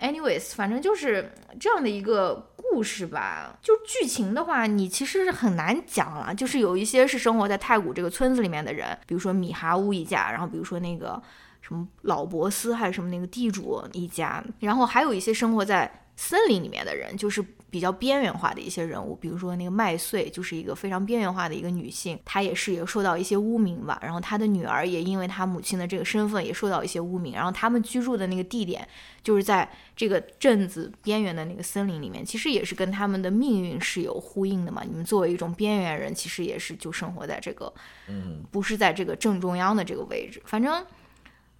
[0.00, 3.56] Anyways，反正就是这样的一个故事吧。
[3.62, 6.34] 就剧情的话，你其实是很难讲了。
[6.34, 11.22] 就是有一些是生活在太古这个村子里面的人，比如说米哈乌一家，然后比如说那个
[11.60, 17.44] 什么老博斯还是什么那个地主一家，然后还有一些生活在森林里面的人，就是。
[17.70, 23.98] 比较边缘化的一些人物，比如说那个麦穗，就是一个非常边缘化的一个女性，她也是也受到一些污名吧。
[24.02, 27.34] 然后她的女儿也因为她母亲的这个身份也受到一些污名。
[27.34, 28.88] 然后他们居住的那个地点
[29.22, 34.82] 就是在这个镇子边缘的那个森林里面，其实也是跟他们的命运是有呼应的嘛。
[34.88, 37.70] 你们作为一种边缘人，其实也是就生活在这个，
[38.08, 40.40] 嗯，不是在这个正中央的这个位置。
[40.46, 40.82] 反正，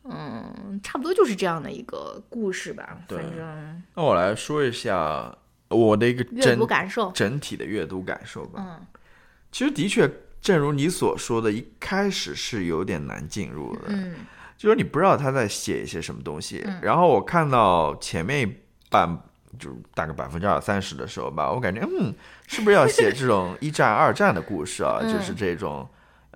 [0.05, 2.99] 嗯，差不多就是这样的一个故事吧。
[3.09, 5.37] 反正，那我来说一下。
[5.69, 8.65] 我的一个阅读感受，整体的阅读感受吧。
[8.67, 8.87] 嗯，
[9.53, 13.83] 其实的确，正如你所说的，一开始是有点难进入的。
[13.89, 14.15] 嗯，
[14.57, 16.67] 就是你不知道他在写一些什么东西。
[16.83, 18.57] 然后我看到前面一
[18.91, 19.23] 半，
[19.59, 22.15] 就大概百分之二三十的时候吧，我感觉，嗯，
[22.47, 25.01] 是不是要写这种一战、二战的故事啊？
[25.07, 25.89] 就是这种。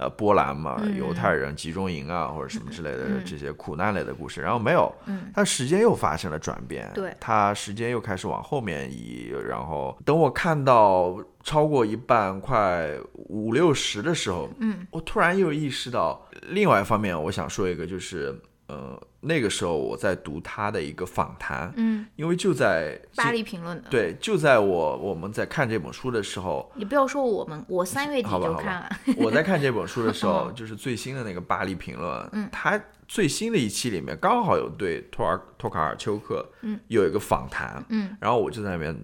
[0.02, 4.92] 呃，波兰嘛，犹太人集中营啊，或者什么之类的这些苦难类的故事，然后没有，
[5.32, 18.36] 他时间又发生了转变，对，它时间又开始往后面移，然后等我看到超过一半，快五六十的时候，嗯，我突然又意识到，另外一方面，我想说一个就是。
[18.72, 28.90] 呃，那个时候我在读他的一个访谈，嗯，因为就在巴黎评论的，对，就在我我们在看这本书的时候，你不要说我们，我三月底就看了。
[29.18, 38.96] 我在看这本书的时候， 就是最新的那个巴黎评论，嗯，他最新的一期里面刚好有对托尔托卡尔丘克，嗯，有一个访谈，嗯，然后我就在那边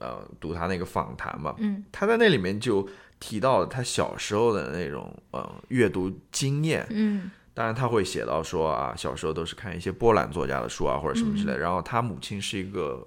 [0.00, 2.86] 呃读他那个访谈嘛，嗯，他在那里面就
[3.18, 7.30] 提到了他小时候的那种呃阅读经验，嗯。
[7.54, 11.56] 当然他会写到说啊，小时候都是看一些波兰作家的书啊，或者什么之类。
[11.56, 13.06] 然后他母亲是一个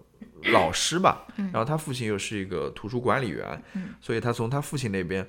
[0.53, 3.61] 老师吧，然后他父亲又是一个图书管理员，
[3.99, 5.27] 所以他从他父亲那边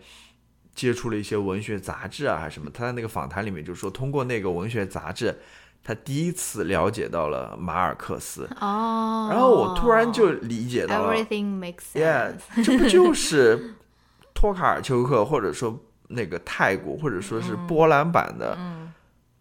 [0.72, 2.70] 接触了一些文学杂志啊，还是什么。
[2.72, 5.37] 他在那个访谈里面就说，通过那个文学杂志，
[5.83, 8.48] 他第一次了解到了马尔克斯。
[8.61, 9.28] 哦。
[9.31, 12.62] 然后我突然就理解到了，Everything makes sense。
[12.64, 13.74] 这不就 是
[14.33, 18.57] 托卡尔丘克，或者说那个泰国，或者说是波兰版的？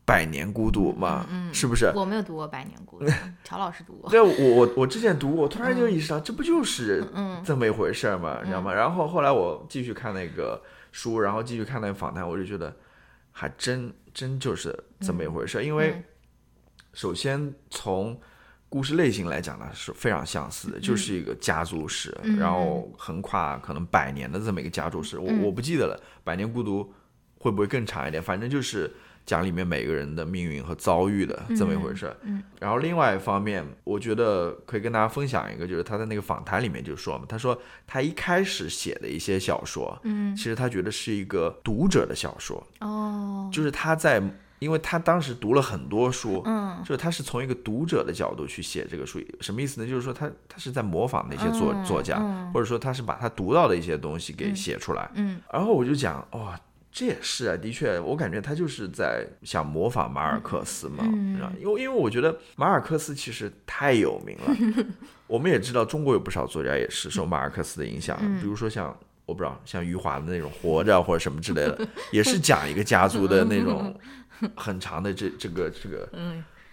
[0.07, 1.91] 百年孤独嘛，是不是？
[1.93, 3.05] 我没有读过《百年孤独
[3.43, 4.09] 》，乔老师读过。
[4.09, 7.03] 对，我我我之前读过，突然就意识到，这不就是
[7.43, 8.73] 这么一回事儿嘛，你知道吗？
[8.73, 12.73] 然后后来我继续看那个书，然后继续看那个访谈，我就觉得
[13.33, 15.61] 还真真就是这么一回事儿。
[15.61, 16.01] 因为
[16.93, 18.17] 首先从
[18.69, 25.19] 故事类型来讲呢，是非常相似的，就是一个家族史，然后横跨可能百年的这么一个家族史。
[25.19, 26.81] 我我不记得了，《百年孤独》
[27.37, 28.23] 会不会更长一点？
[28.23, 28.89] 反正就是。
[29.27, 32.15] 讲里面每个人的命运和遭遇的这么一回事。
[32.23, 42.65] 嗯，然后另外一方面，我觉得可以跟大家分享一个，就是他在那个访谈里面就说嘛，他说他一开始写的一些小说，嗯，其实他觉得是一个读者的小说。
[42.79, 44.23] 哦，就是他在，
[44.59, 49.87] 因为他当时读了很多书，嗯，就是他是从一个读者的角度去写这个书，什么意思呢？
[49.89, 52.17] 就是说他他是在模仿那些作作家，
[52.53, 55.11] 或者说他是把他读到的一些东西给写出来。
[55.15, 56.57] 嗯，然后我就讲，哇。
[56.97, 61.03] 这也是啊，的确，我感觉他就是在想模仿马尔克斯嘛，
[61.61, 64.85] 因为因为我觉得马尔克斯其实太有名了，
[65.27, 73.95] 我们也知道中国有不少作家也是受马尔克斯的影响，比如说像我不知道像余华的那种《活着》或者什么之类的， 也是讲一个家族的那种
[74.57, 76.09] 很长的这这个这个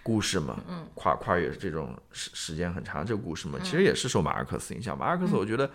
[0.01, 0.59] 故事嘛，
[0.95, 4.97] 跨跨越这种时时间很长这个故事嘛，其实也是受马尔克斯影响。
[4.97, 5.69] 马尔克斯我觉得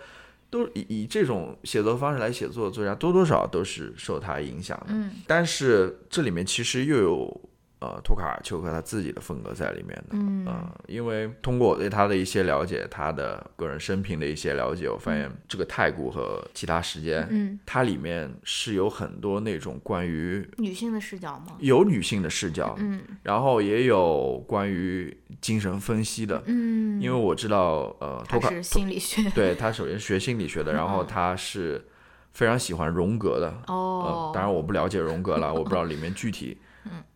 [0.51, 4.93] 都以以这种写作方式来写作的作家，多多少少都是受他影响的。
[5.25, 7.41] 但是这里面其实又有。
[7.81, 10.45] 呃，托卡尔丘克他自己的风格在里面的，嗯，
[10.85, 21.57] 因为通过我对他的一些了解，他的个人生平的一些了解，我发现这个太古和其他时间，嗯，它里面是有很多那种关于女性的视角吗？
[21.57, 31.83] 有女性的视角，嗯，然后也有关于精神分析的，嗯，因为我知道，呃，托卡是心理学， 对他首先学心理学的，然后他是
[32.31, 36.59] 非常喜欢荣格的，哦，当然我不了解荣格了，我不知道里面具体。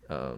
[0.07, 0.37] 呃，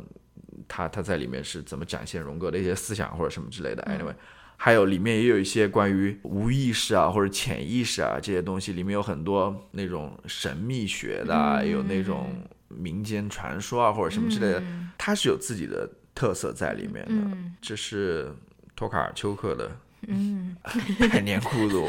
[0.67, 4.15] 他他在里面是怎么展现荣格的一些思想或者什么之类的？Anyway，
[4.56, 12.34] 还有里面也有一些关于无意识啊或者潜意识啊这些东西，里面有很多那种神秘学的，有那种
[12.67, 14.63] 民间传说啊或者什么之类的，
[14.97, 17.38] 他是有自己的特色在里面的。
[17.62, 18.34] 这是
[18.75, 19.71] 托卡尔丘克的，
[20.08, 20.56] 嗯，
[21.12, 21.88] 百年孤独，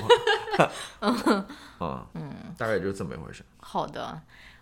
[1.00, 1.56] 嗯
[2.14, 3.42] 嗯，大概就是这么一回事。
[3.58, 4.20] 好的。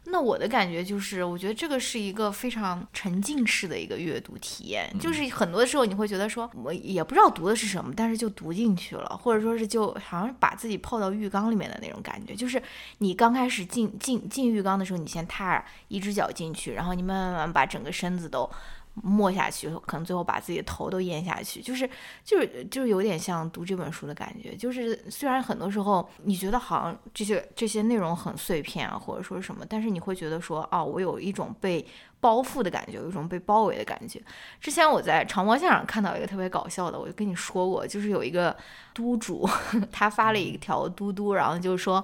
[0.09, 12.35] 那我的感觉就是，我觉得这个是一个非常沉浸式的一个阅读体验，就是很多的时候你会觉得说，我也不知道读的是什么，但是就读进去了，或者说是就好像把自己泡到浴缸里面的那种感觉。
[12.35, 12.63] 就是
[12.99, 18.49] 你刚开始进进进浴缸的时候，你先踏一只脚进去，然后你慢慢慢把整个身子都。
[19.03, 21.89] 没下去，可能最后把自己的头都咽下去，就是
[22.25, 24.57] 就是就是有点像读这本书的感觉。
[24.57, 31.87] 就是虽然很多时候你觉得好像这些这些内容很碎片啊，或者说什么，但是你会觉得说，哦，我有一种被
[32.21, 34.21] 包覆的感觉，有一种被包围的感觉。
[34.61, 38.57] 之前我在长毛线上看到一个特别搞笑的，我就跟你说过，就是有一个
[38.95, 39.47] 督主，
[39.93, 42.03] 他发了一条嘟嘟，然后就是说。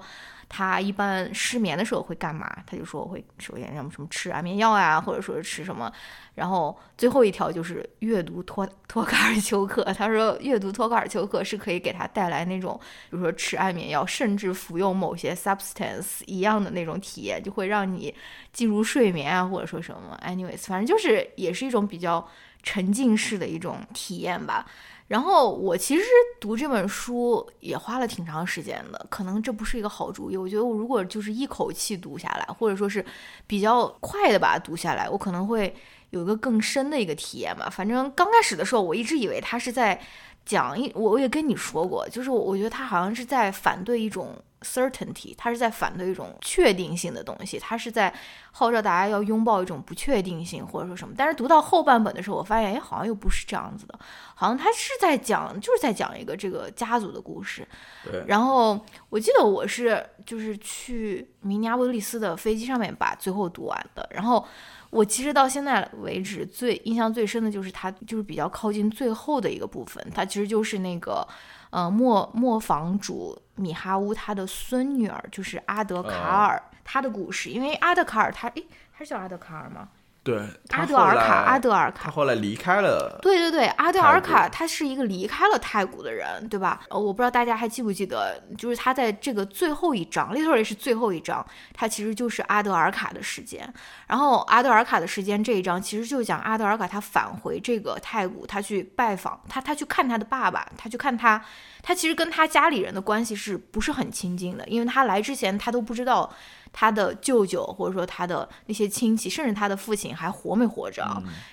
[0.55, 2.47] 他一般失眠的时候会干嘛？
[2.67, 5.91] 他就说我会首先什么什么吃安眠药呀，或者说是吃什么，
[6.35, 9.83] 然后最后一条就是阅读托托卡尔丘克。
[9.95, 18.15] 他说阅读托卡尔丘克是可以给他带来那种，比如说吃安眠药，甚至服用某些 substance 一样的那种体验，就会让你
[18.53, 20.21] 进入睡眠啊，或者说什么。
[20.23, 22.29] anyways，反正就是也是一种比较
[22.63, 24.67] 沉浸式的一种体验吧。
[25.13, 26.03] 然后我其实
[26.41, 30.39] 读这本书也花了挺长时间的，可能这不是一个好主意。
[30.39, 33.05] 我觉得我如果就是一口气读下来，或者说是
[33.47, 35.77] 比较快的把它读下来，我可能会
[36.09, 37.69] 有一个更深的一个体验吧。
[37.71, 40.01] 反正刚开始的时候，我一直以为他是在
[40.47, 44.35] 讲一，我也跟你说过，就是我觉得他好像是在反对一种。
[44.63, 48.13] certainty，他是在反对一种确定性的东西，他是在
[48.51, 51.15] 号召大家要拥抱一种不确定性或者说什么。
[51.17, 53.99] 但是读到后半本的时候，我发现，哎，好像又不是这样子的，
[54.35, 57.67] 好像他是在讲，就是在讲一个这个家族的故事。
[58.05, 58.23] 对。
[58.27, 64.09] 然后我记得我是就是去明尼阿波利斯的飞机上面把最后读完的。
[64.11, 64.45] 然后
[64.91, 71.27] 我其实到现在为止最印象最深的就是他就是比较靠近最后的一个部分，它其实就是那个。
[71.73, 77.51] 呃，磨磨坊主米哈乌他的孙女儿就是阿德卡尔，他的故事。
[77.51, 79.89] 因为阿德卡尔他，诶，他是叫阿德卡尔吗？
[80.25, 83.19] 对，阿德尔卡，阿德尔卡，他后来离开了。
[83.21, 86.81] 对对对，阿德尔卡，他是一个离开了太古的人，对吧？
[86.91, 93.69] 呃，我不知道大家还记不记得，就是他在这个最后一章，literally 是最后一章，他其实就是阿德尔卡的时间。
[94.07, 101.45] 然后阿德尔卡的时间这一章，其实就讲阿德尔卡他返回这个太古，他去拜访他，他去看他的爸爸，他去看他，
[101.83, 104.65] 他其实跟他家里人的关系是不是很亲近的？
[104.69, 106.33] 因为他来之前，他都不知道。
[106.73, 111.03] 他的舅舅或者说他的那些亲戚，甚至他的父亲还活没活着？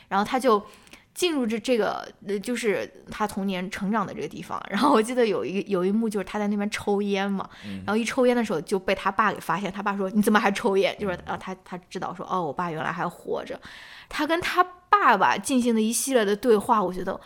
[0.08, 0.64] 然后他就
[1.14, 2.08] 进入这这个，
[2.42, 4.62] 就是他童年成长的这个地方。
[4.70, 7.50] 然后我记得有一有一幕，就是他在那边抽烟嘛，
[7.86, 9.70] 然后一抽烟的时候就被他爸给发现。
[9.72, 13.60] 他爸说：“你怎么还抽烟？”就是啊，他他知道说：“哦，我爸原来还活着。”
[14.08, 17.20] 他跟他爸爸进行的一系列的对话，我觉得。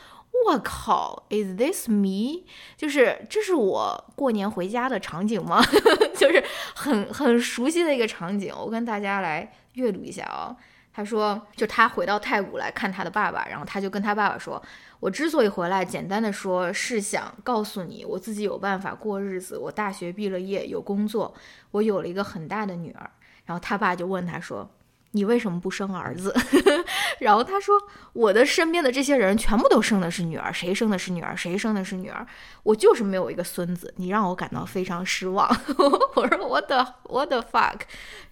[0.45, 2.43] 我靠，Is this me？
[2.75, 5.63] 就是这是我过年回家的场景吗？
[6.17, 6.43] 就是
[6.75, 8.53] 很很熟悉的一个场景。
[8.57, 10.55] 我跟大家来阅读一下啊。
[10.91, 14.61] 他说，就他回到太古来看他的爸爸，然后他就跟他爸爸说
[14.99, 19.57] ：“我之所以回来，简单的说是想告诉你，我自己有办法过日子。
[19.57, 21.33] 我大学毕了业，有工作，
[21.71, 23.09] 我有了一个很大的女儿。”
[23.45, 24.69] 然后他爸就问他说。
[25.15, 26.35] 你为什么不生儿子？
[27.19, 27.75] 然后他说
[28.13, 31.37] ：“我的身边的这些人全部都生的是女儿，谁生的是女儿？
[31.37, 32.25] 谁生的是女儿？
[32.63, 35.47] 我就是没有一个孙子，你让我感到非常失望。
[36.15, 36.67] ”我说：“：‘what
[37.29, 37.81] the fuck。”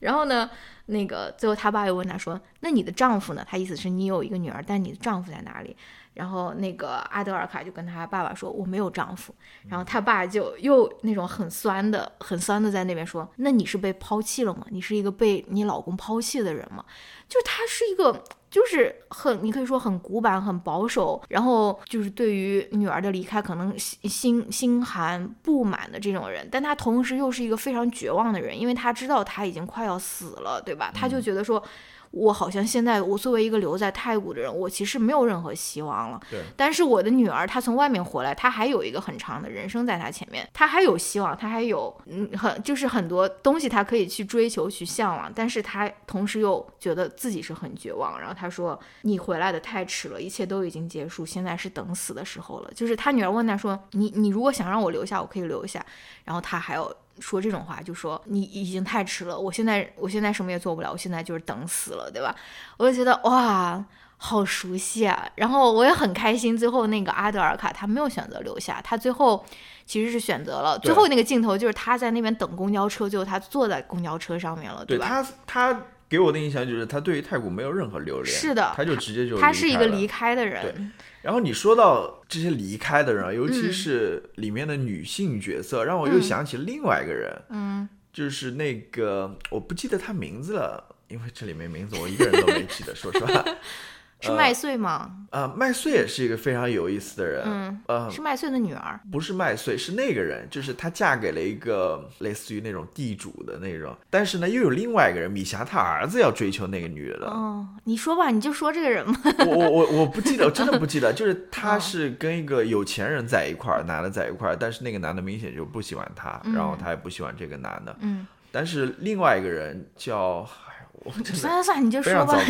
[0.01, 0.49] 然后呢，
[0.87, 5.77] 那个最后他爸又问他说：“那你的丈夫呢？”他意思是你有一个女儿，但你的丈夫在哪里？
[6.13, 9.33] 然后那个阿德尔卡就跟他爸爸说：“我没有丈夫。”
[9.69, 14.65] 然后他爸就又那种很酸的、很酸的在那边说：“那你是被抛弃了吗？
[14.69, 16.83] 你是一个被你老公抛弃的人吗？”
[17.29, 26.45] 就是他是一个，就是很，你可以说很古板、很保守，然后就是对于女儿的离开可能心心心寒、不满的这种人。
[26.51, 30.91] 但他同时又是一个非常绝望的人，因为他知道他已经快要死了，对吧？
[30.93, 31.63] 他就觉得说。
[32.11, 36.19] 我好像现在，我作为一个留在太古的人，我其实没有任何希望了。
[36.29, 36.41] 对。
[36.57, 45.31] 但是我的女儿，她从外面回来，她还有一个很长的人生在她前面，她还有希望，她还有嗯很就是很多东西她可以去追求去向往。
[45.33, 48.19] 但是她同时又觉得自己是很绝望。
[48.19, 55.85] 然后她说：“你回来的太迟了，一切都已经结束，现在是等死的时候了。”就是她女儿问她说：“你你如果想让我留下，我可以留下。”
[56.25, 56.93] 然后她还有。
[57.21, 62.35] 说这种话就说你已经太迟了，我现在我现在什么也做不了，我现在就是等死了，对吧？
[62.77, 63.85] 我就觉得哇，
[64.17, 65.25] 好熟悉啊！
[65.35, 69.45] 然后我也很开心，最后那个阿德尔卡他没有选择留下，他最后
[69.85, 75.07] 其实是选择了最后那个镜头，就是他在那边等公交车，最后他坐在公交车上面了，对吧？
[75.07, 80.61] 他他给我的印象就是他对于太古没有任何留恋，是的，他就直接就他是一个离开的人。
[80.61, 80.75] 对
[81.21, 93.45] 然后你说到这些离开的人，尤其是里面的女性角色，让我又想起另外一个人，嗯，就是那个我不记得他名字了，因为这里面名字我一个人都没记得，说实话。
[94.21, 95.17] 是麦穗吗？
[95.31, 97.41] 呃，麦穗也是一个非常有意思的人。
[97.45, 98.99] 嗯，呃，是麦穗的女儿。
[99.11, 107.27] 不是麦穗，是那个人，就是她嫁给了一个类似于那种地主的那种，但是呢，又有另外一个人，米霞她儿子要追求那个女的。
[107.27, 109.19] 哦，你说吧，你就说这个人吧。
[109.39, 117.95] 我我我我不记得，我真的不记得，就是 他是跟一个有钱人在一块儿，男的在一块儿，但是那个男的明显就不喜欢他，然后她也不喜欢这个男的。
[118.01, 118.27] 嗯。
[118.51, 120.45] 但是另外一个人叫，
[120.91, 122.37] 我真的算了算了，你就说吧。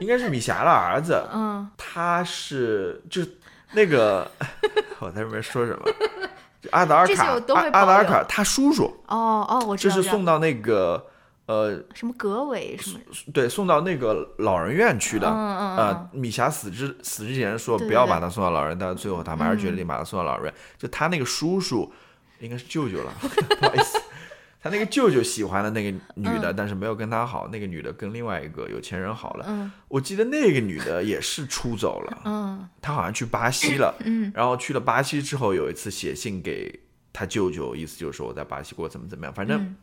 [0.00, 3.22] 应该是米霞的儿子，嗯，他是就
[3.72, 4.28] 那个
[4.98, 5.86] 我在这边说什么？
[6.72, 7.24] 阿达尔卡，
[7.54, 11.06] 阿阿德尔卡他叔叔，哦哦，我知道，就是送到那个
[11.46, 13.00] 呃什么格尾什么，
[13.32, 21.90] 对，送到那个老人院去的，嗯嗯呃，米霞死之死之前说不要把他送到老人，但是最后他们还是决定把他送到老人院，就他那个叔叔
[22.40, 23.12] 应该是舅舅了，
[23.60, 23.99] 不好意思。
[24.62, 27.48] 他那个舅舅喜欢的那个女的，但是没有跟他好。
[27.48, 29.44] 那个女的跟另外一个有钱人好了。
[29.48, 32.22] 嗯，我记得那个女的也是出走了。
[32.26, 33.94] 嗯，她好像去巴西了。
[34.04, 36.80] 嗯，然后去了巴西之后，有一次写信给
[37.10, 39.32] 他舅舅，意思就是说我在巴西过怎么怎么样。
[39.32, 39.74] 反正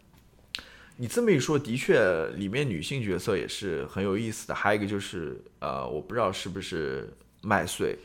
[0.97, 4.53] 你这么一说，的确里面女性角色也是很有意思的。
[4.53, 7.11] 还有一个就是呃，我不知道是不是
[7.41, 7.97] 麦穗。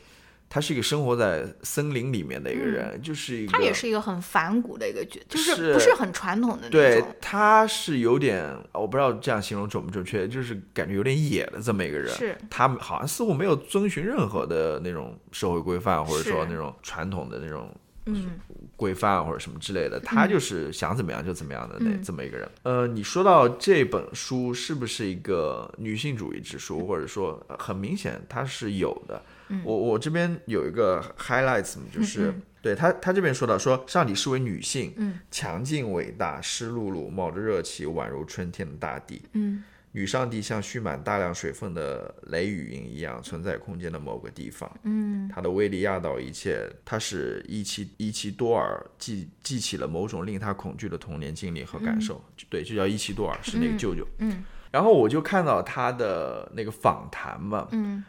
[0.53, 6.71] 他是一个生活在森林里面的一个人，就是一个他也是一个很反骨的一个角，就是不是很传统的那种。
[6.79, 12.15] 对，他是有点，我不知道这样形容准不准确，就是感觉有点野的这么一个人。
[12.15, 17.75] 是，他好像似乎没有遵循任何的那种社会规范，或者说那种传统的那种
[18.05, 18.33] 嗯
[18.77, 19.99] 规范或者什么之类的。
[20.01, 22.47] 他就是想怎么样就怎么样的那这么一个人。
[22.65, 29.23] 呃，你说到这本书是不是一个女性主义之书，或者说很明显它是有的。
[29.65, 58.05] 我我这边有一个 highlights，就是对他他这边说到说上帝是为女性，嗯，强劲伟大，湿漉漉，冒着热气，宛如春天的大地，嗯，女上帝像蓄满大量水分的雷雨云一样存在空间的某个地方，嗯，她的威力压倒一切，它使伊奇伊奇多尔记记起了某种令他恐惧的童年经历和感受，对，就叫伊奇多尔是那个舅舅，嗯，然后我就看到他的那个访谈嘛，嗯。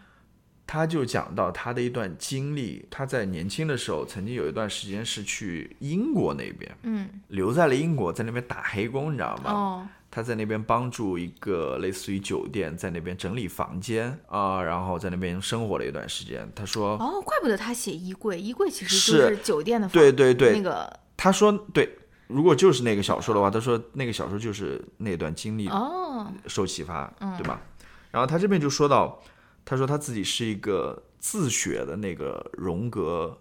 [0.65, 9.51] 他就讲到他的一段经历，他在年轻的时候曾经有一段时间是去英国那边，嗯，留在了英国，在那边打黑工，你知道吗？
[9.51, 16.49] 哦，他在那边帮助一个类似于酒店，在那边整理房间啊，然后在那边生活了一段时间。
[16.55, 21.97] 他说，哦，怪不得他写衣柜，衣柜其实就是酒店的房，对对对，那个他说对，
[22.27, 27.61] 如果就是那个小说的话，他说那个小说就是那段经历哦，受启发，嗯对吧？
[28.11, 29.21] 然后他这边就说到。
[29.65, 33.37] 他说他自己是一个自学的那个荣格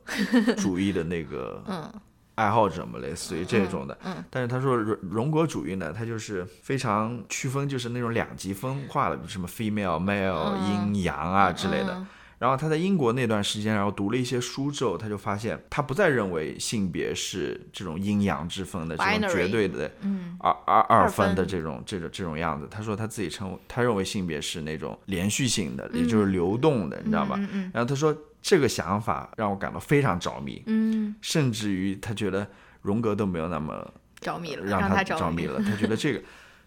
[0.56, 1.62] 主义的那个
[2.36, 3.96] 爱好者嘛，类似于这种的。
[4.30, 12.06] 但是他说荣荣格主义呢，它就是非常区分，就是那种两极分化的，什么 female male 阴阳啊之类的。
[12.42, 22.66] 然后他在英国那段时间，然后读了一些书之后，他就发现他不再认为性别是这种阴阳之分的这种绝对的，嗯二二二分的这种这种这种样子。
[22.68, 27.38] 他说他自己称，他认为性别是那种连续性的，也就是流动的，你知道吧？
[27.72, 28.12] 然后他说
[28.42, 32.44] 这个想法让我感到非常着迷，嗯，甚至于他觉得
[32.80, 33.88] 荣格都没有那么
[34.20, 35.62] 着迷了，让他着迷了。
[35.62, 36.20] 他觉得这个。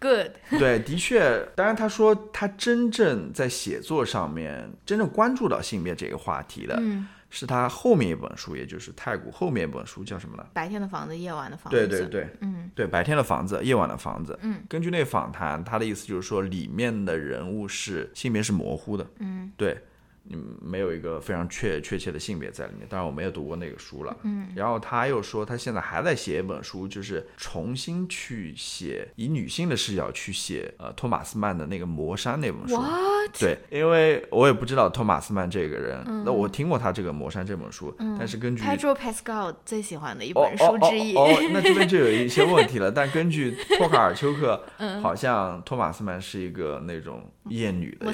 [0.06, 0.30] Good，
[0.60, 10.46] 对，的确，当然他说他真正在写作上面真正关注到性别这个话题的，嗯，是他后面一本书，也就是太古后面一本书叫什么呢？
[10.52, 11.76] 白天的房子，夜晚的房子。
[11.76, 14.38] 对对对，嗯，对，白天的房子，夜晚的房子。
[14.42, 19.04] 嗯，根据那个访谈，他的意思就是说，里面的人物是性别是模糊的。
[19.18, 19.76] 嗯，对。
[20.30, 22.86] 嗯，没有一个非常确确切的性别在里面。
[22.88, 24.16] 当然，我没有读过那个书了。
[24.22, 32.76] 嗯，然后他又说，他现在还在写一本书，就是重新去写以女性的视角去写呃托马斯曼的那个《魔山》那本书。
[32.76, 33.38] What？
[33.38, 41.14] 对，因为我也不知道托马斯曼这个人，嗯那我听过他这个《魔山》这本书，但是根据 Pedro Pascal 最喜欢的一哦本书之一。
[41.16, 42.90] 哦哦哦， 那这边就有一些问题了。
[42.90, 48.06] 但根据托卡尔丘克， 嗯好像托马斯曼是一个那种厌女的。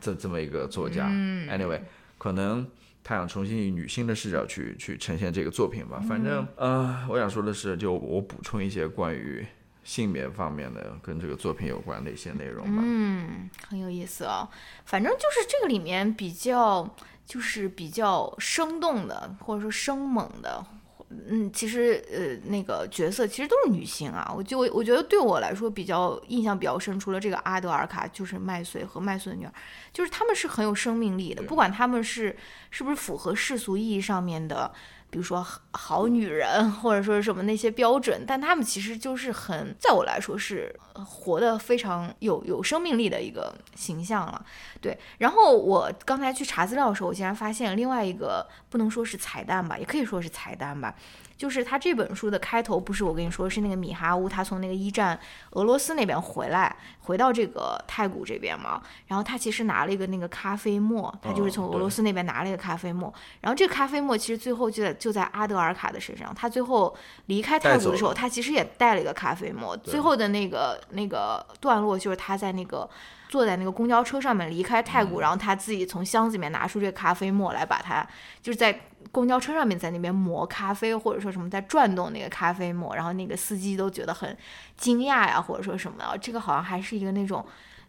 [0.00, 1.08] 这这么一个作家。
[1.48, 1.80] Anyway，
[2.18, 2.66] 可能
[3.04, 6.02] 他想重新以女性的视角去去呈现这个作品吧。
[6.08, 9.46] 反正，呃，我想说的是，就我补充一些关于
[9.84, 12.82] 性别方面的跟这个作品有关的一些内容吧。
[12.84, 14.48] 嗯，很有意思哦。
[14.84, 20.66] 反正就是这个里面比较，就是比较生动的，或者说生猛的。
[21.10, 24.32] 嗯，其实呃，那个角色其实都是女性啊。
[24.36, 29.52] 我就我觉得对我来说比较印象比较深，除了这个阿德尔卡，就是麦穗和麦穗的女儿，
[29.92, 32.36] 就是她们是很有生命力的，不管她们是
[32.70, 34.72] 是不是符合世俗意义上面的。
[35.16, 44.44] 比如说好女人，或者说是什么那些标准，但他们其实就是很，在我来说是活得非常有有生命力的一个形象了。
[44.78, 50.94] 对，然后我刚才去查资料的时候，我竟然发现另外一个不能说是彩蛋吧，也可以说是彩蛋吧，
[51.36, 55.18] 就是他这本书的开头，不是我跟你说是那个米哈乌他从那个一战
[55.50, 72.88] 俄罗斯那边回来，回到这个太古这边嘛，然后他其实拿了一个那个咖啡沫，他就是从俄罗斯那边拿了一个咖啡沫，然后这个咖啡沫其实最后就在就在阿德尔卡的身上，他最后离开太古的时候，他其实也带了一个咖啡沫，最后的那个那个段落就是他在那个。
[73.28, 78.06] 坐在那个公交车上面离开太古，然后他自己从箱子里面拿出这个咖啡沫来，把它
[78.40, 78.80] 就是在
[79.12, 84.36] 公交车上面在那边磨咖啡，或者说什么在转动那个咖啡沫，然后那个司机都觉得很
[84.76, 86.18] 惊讶呀，或者说什么的。
[86.18, 87.44] 这个好像还是一个那种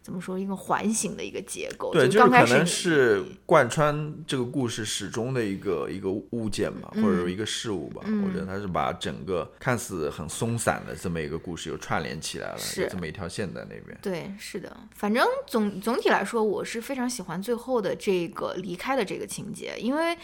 [0.07, 8.01] 怎么说一个环形的一个结构，对，就刚开始你是贯穿这个故事始终的一个一个物件吧，或嗯者说一个事物吧。
[8.05, 13.99] 我觉得它是把整个看似很松散的这么一个故事又串联起来了，是有这么一条线在那边。
[14.01, 20.17] 对，是的，反正总总体来说，我是非常喜欢最后的这个离开的这个情节，因为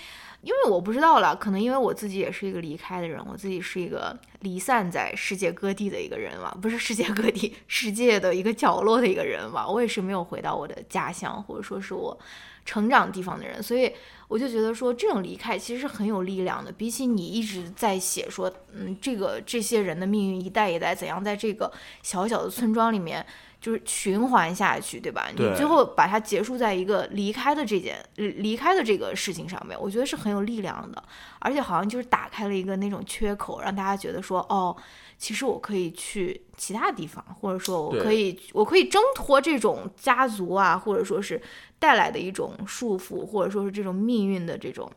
[0.44, 12.18] 因为我不知道了，可能因为我自己也是一个离开的人，我自己是一个离散在世界各地的一个人嘛，不是世界各地，世界的一个角落的一个人嘛，我也是没有回到我的家乡，或者说是我
[12.66, 13.90] 成长地方的人，所以
[14.28, 21.72] 我就觉得说这种离开其实是很有力量的，比起你一直在写说，嗯，这个这些人的命运一代一代怎样在这个
[22.02, 23.26] 小小的村庄里面。
[23.64, 25.30] 就是循环下去，对吧？
[25.34, 31.02] 对你最后把它结束在一个离开的这件离开的这个事情上面，我觉得是很有力量的，
[31.40, 34.76] 而且好像就是打开了一个那种缺口，让大家觉得说，哦，
[35.18, 41.42] 其实我可以去其他地方，或者说我可以我可以挣脱这种家族啊，或者说是
[41.78, 44.90] 带来的一种束缚，或者说是这种命运的这种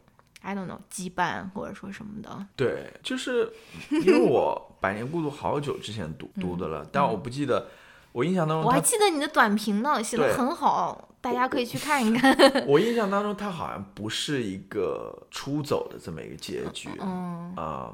[0.42, 2.46] I don't know 羁绊，或者说什么的。
[2.54, 3.52] 对，就是
[3.90, 7.66] 因为我《百年孤独》好久之前读读的了，但我不记得，
[8.12, 12.64] 我印象当中我还，记得你的短评呢，写的很好，大家可以去看一看。
[12.68, 16.88] 我印象当中它好像不是一个出走的这么一个结局。
[17.00, 17.92] 嗯啊、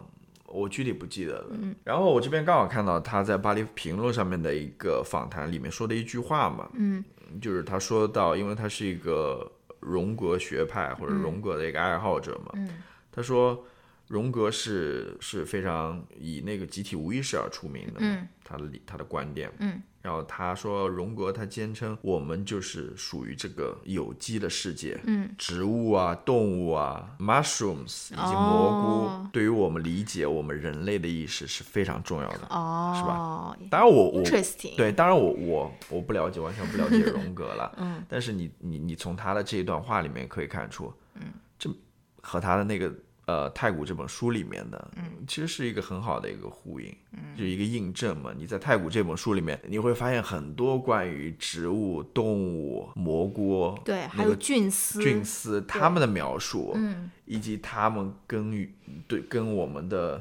[0.52, 1.56] 我具体不记得了。
[1.82, 7.02] 然后我这边刚好看到他在巴黎评论上面的一个访谈里面说的一句话嘛，嗯。
[7.40, 9.50] 就是他说到，因为他是一个
[9.80, 12.68] 荣格学派或者荣格的一个爱好者嘛，嗯。
[13.10, 13.64] 他说
[14.08, 18.28] 荣格是是非常以那个集体无意识而出名的，嗯。
[18.44, 29.30] 他的理他的观点，嗯然后他说，荣格他坚称我们就是属于这个有机的世界，嗯，植物啊、动物啊、mushrooms 以及蘑菇，哦。
[29.32, 32.40] 对于我们理解我们人类的意识是非常重要的。
[32.50, 33.56] 哦，是吧？
[33.70, 34.22] 当然我，我
[34.76, 37.72] 对，当然我我我不了解，完全不了解荣格了。
[37.78, 41.22] 嗯，但是你你你从他的这一段话里面可以看出，嗯，
[41.56, 41.70] 这
[42.20, 42.92] 和他的那个
[43.32, 48.30] 呃《太古》这本书里面的，嗯，其实是一个很好的一个呼应，嗯，就是一个印证嘛。
[48.36, 58.74] 你在《太古》这本书里面，你会发现很多关于植物、动物、蘑菇，对，还有菌丝，菌丝他们的描述，嗯以及他们跟与
[59.08, 60.20] 对跟我们的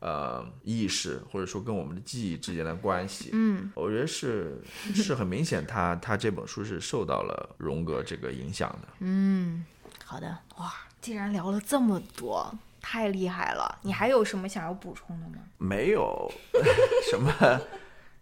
[0.00, 4.62] 呃意识或者说跟我们的记忆之间的关系，嗯，我觉得是
[4.94, 8.88] 是很明显他，他这本书是受到了荣格这个影响的。
[9.00, 9.66] 嗯，
[10.04, 10.72] 好的，哇，
[11.06, 13.78] 竟然聊了这么多，太厉害了！
[13.80, 15.36] 你还有什么想要补充的吗？
[15.56, 16.28] 没有
[17.08, 17.32] 什么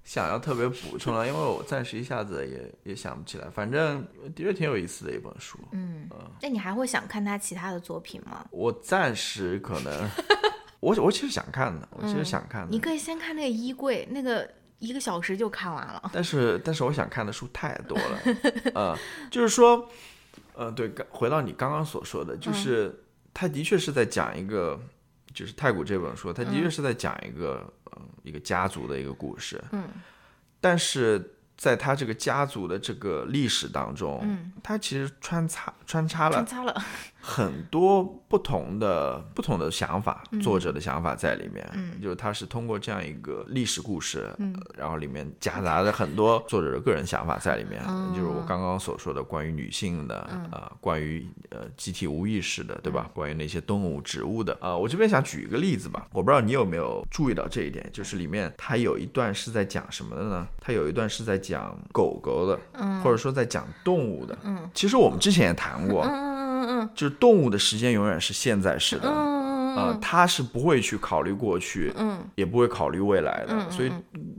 [0.05, 3.49] 想要特别补充的，因为我暂时一下子也也想不起来。
[3.49, 4.07] 反正
[4.37, 5.59] 的确挺有意思的一本书。
[5.72, 6.07] 嗯，
[6.43, 8.45] 那你还会想看他其他的作品吗？
[8.51, 10.11] 我暂时可能，
[10.80, 12.68] 我我其实想看的，我其实想看的。
[12.70, 14.47] 你可以先看那个衣柜，那个
[14.78, 16.11] 一个小时就看完了。
[16.12, 18.20] 但是但是我想看的书太多了，
[18.76, 18.99] 呃，
[19.30, 19.89] 就是说，
[20.55, 22.95] 呃，对，回到你刚刚所说的，就是
[23.33, 24.81] 他的确是在讲一个。
[25.33, 29.85] 就是太古这本书，他的确是在讲一个呃一个家族的一个故事，嗯，
[30.61, 31.31] 但是。
[31.57, 36.85] 在他这个家族的这个历史当中，嗯，他其实穿插穿插了穿插了
[37.27, 47.81] 很多不同的不同的想法，作者的想法在里面，嗯，就是他是通过这样一个历史故事，嗯，然后里面夹杂着很多作者的个人想法在里面，
[48.14, 53.09] 就是我刚刚所说的关于女性的，呃，关于呃集体无意识的，对吧？
[53.14, 60.47] 关于那些动物、植物的，啊，我这边想举一个例子吧，我不知道你有没有注意到这一点，就是里面它有一段是在讲什么的呢？
[60.61, 62.61] 它有一段是在讲狗狗的，
[63.03, 64.37] 或者说在讲动物的。
[64.43, 66.03] 嗯，其实我们之前也谈过，
[66.65, 66.91] 嗯嗯嗯。
[66.95, 73.93] 就是动物的时间永远是现在式的，嗯呃，它是不会去考虑过去，嗯，也不会考虑未来的，所以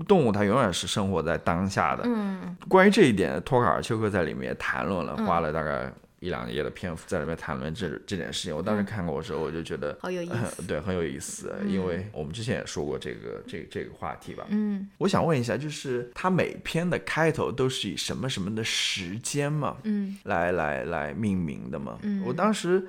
[0.07, 2.03] 动物它永远是生活在当下的。
[2.05, 5.91] 嗯，关于这一点，托卡尔丘克在里面也谈论了，花了大概。
[6.19, 14.45] 一两页的篇幅在里面谈论这这件事情，我当时看过的时候，我就觉得好有意思， 对，很有意思，因为我们之前也说过这个这这个话题吧。
[14.49, 21.99] 嗯，我想问一下，就是它每篇的开头都是以什么什么的时间嘛，嗯，来来来命名的嘛？
[22.01, 22.87] 嗯，我当时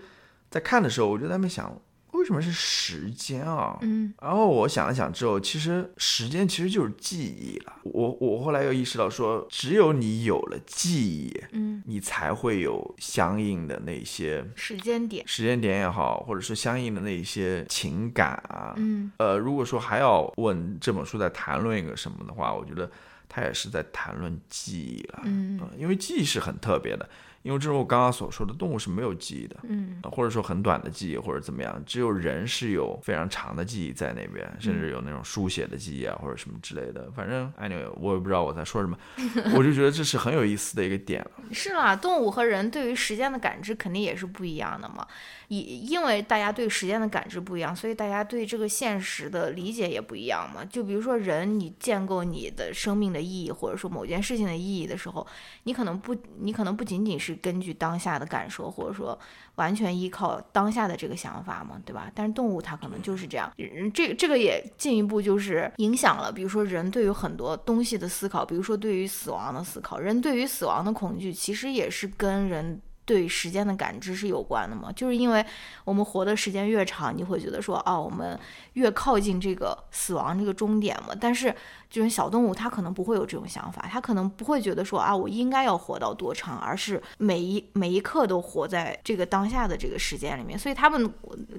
[0.51, 1.79] 在看的时候，我就在那想。
[2.17, 3.79] 为什么是时间啊？
[3.83, 7.75] 嗯，然后我想了想之后，其实时间其实就是记忆了。
[7.85, 18.75] 我我后来又意识到说，只有你有了记忆，嗯，你才会有相应的那些时间点，时间点也好，或者是相应的那些情感啊。
[18.77, 22.91] 嗯，呃，如果说还要问这本书在谈论一个什么的话，我觉得
[23.29, 25.21] 它也是在谈论记忆了。
[25.25, 27.09] 嗯，因为记忆是很特别的。
[27.47, 37.09] 因为这是我刚刚所说的，动物是没有记忆的，嗯，或者说很短的记忆，或者怎么样，只有人是有非常长的记忆在那边，甚至有那种书写的记忆啊，或者什么之类的。
[37.15, 38.99] 反正 anyway，我也不知道我在说什么，
[39.55, 41.31] 我就觉得这是很有意思的一个点了。
[41.53, 45.07] 是啦，动物和人对于时间的感知肯定也是不一样的嘛。
[45.49, 50.65] 以因为大家对时间的感知不一样，所以大家对这个现实的理解也不一样嘛。
[50.65, 55.25] 就比如说人，你建构你的生命的意义，或者说某件事情的意义的时候，
[55.63, 59.19] 你可能不，你可能不仅仅是根据当下的感受，或者说
[59.57, 62.11] 完全依靠当下的这个想法嘛，对吧？
[62.15, 63.53] 但是动物它可能就是这样，
[63.95, 72.81] 这个这个也进一步就是影响了，比如说人对于很多东西的思考，比如说对于死亡的思考，人对于死亡的恐惧，其实也是跟人。
[73.07, 74.91] 对时间的感知是有关的嘛？
[74.91, 75.47] 就是因为
[75.85, 78.37] 我们活的时间越长，你会觉得说，哦，我们
[78.73, 81.15] 越靠近这个死亡这个终点嘛。
[81.21, 81.55] 但是
[81.89, 90.59] 这种小动物它可能不会有这种想法，它可能不会觉得说，啊，我应该要活到多长，而是每一每一刻都活在这个当下的这个时间里面。
[90.59, 91.09] 所以他们，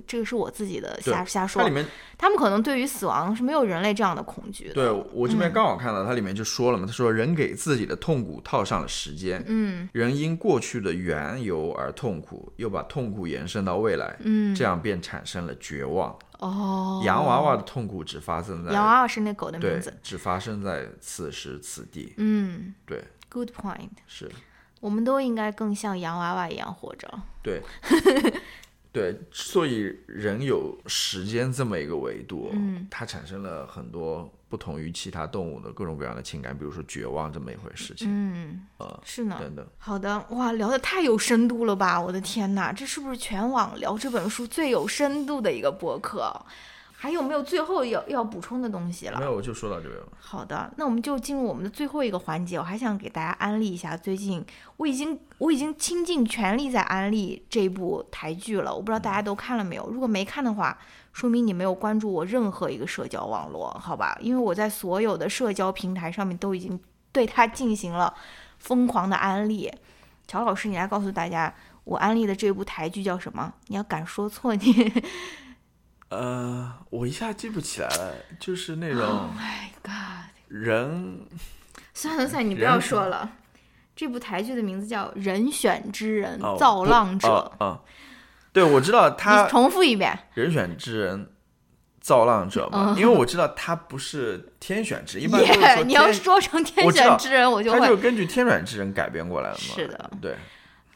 [0.05, 1.61] 这个是我自己的瞎瞎说。
[1.61, 1.85] 它里面，
[2.17, 4.73] 他们可能对于死亡是没有人类这样的恐惧的。
[4.73, 11.37] 对我这边刚好看到它里面就说了嘛，他说人给自己的痛苦套上了时间，嗯，人因过去的缘。
[11.37, 16.13] 由而痛苦，又把痛苦延伸到未来，嗯，这样便产生了绝望。
[16.39, 22.13] 哦，洋娃娃的痛苦只发生在洋娃娃是那狗的名字，只发生在此时此地。
[22.17, 24.31] 嗯，对，Good point，是，
[24.79, 27.07] 我们都应该更像洋娃娃一样活着。
[27.41, 27.61] 对，
[28.93, 34.31] 对，所以人有时间这么一个维度，嗯，它产生了很多。
[34.49, 39.67] 不同于其他动物的各种各样的情感，比如说绝望这么一回事情，嗯，呃，是呢，等等。
[39.77, 41.99] 好的，哇，聊的太有深度了吧！
[41.99, 46.33] 我的天哪，这是不是全网聊这本书最有深度的一个博客？
[46.99, 49.19] 还有没有最后要要补充的东西了？
[49.19, 50.07] 没有，我就说到这边了。
[50.17, 52.57] 好的，那我们就进入我们的最后一个环节。
[52.57, 54.43] 我还想给大家安利一下，最近
[54.77, 58.73] 我已经我已经倾尽全力在安利这部台剧了。
[58.73, 59.87] 我不知道大家都看了没有？
[59.91, 60.75] 如果没看的话，
[61.13, 64.17] 说明你没有关注我任何一个社交网络，好吧？
[64.19, 66.79] 因为我在所有的社交平台上面都已经
[67.11, 68.11] 对它进行了
[68.57, 69.71] 疯狂的安利。
[70.25, 73.53] 乔老师，你来告诉大家，我安利的这部台剧叫什么？
[73.67, 74.91] 你要敢说错，你。
[76.09, 79.01] 呃，我一下记不起来了，就是那种。
[79.01, 80.31] Oh my god！
[80.47, 81.19] 人，
[81.93, 83.29] 算了算了，你不要说了。
[83.95, 87.51] 这部台剧的名字叫《人选之人造浪者》。
[87.63, 87.81] 啊，
[88.53, 89.43] 对，我知道 他。
[89.43, 90.17] 你重复一遍。
[90.35, 91.31] 人选之人
[91.99, 97.79] 造浪者嘛，因为我知道他不是天选之，一般都是说 你要说成天选之人，我就会。
[97.79, 99.59] 他就根据天选之人改编过来的嘛。
[99.75, 100.37] 是的，对。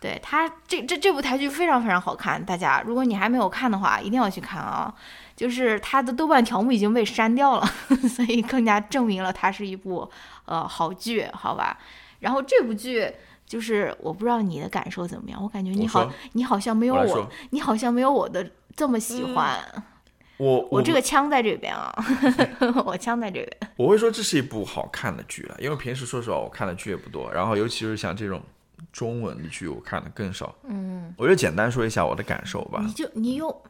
[0.01, 4.91] 对他这这这部台剧非常非常好看，大家如果你还没有看的话，一定要去看啊！
[5.35, 7.65] 就是它的豆瓣条目已经被删掉了，
[8.09, 10.09] 所以更加证明了它是一部
[10.45, 11.77] 呃好剧，好吧？
[12.19, 13.13] 然后这部剧
[13.45, 19.59] 就是我不知道你的感受怎么样，我感觉你好，你好像没有我，你好像没有我的这么喜欢。
[20.37, 21.93] 我我这个枪在这边啊，
[22.85, 23.71] 我枪在这边。
[23.75, 28.41] 我会说这是一部好看的剧了，因为平时说实话我看的剧也不多，然后尤其是像这种。
[28.91, 32.82] 中文的剧我看的更少，嗯，我就简单说一下我的感受吧。
[32.86, 33.63] 你就你又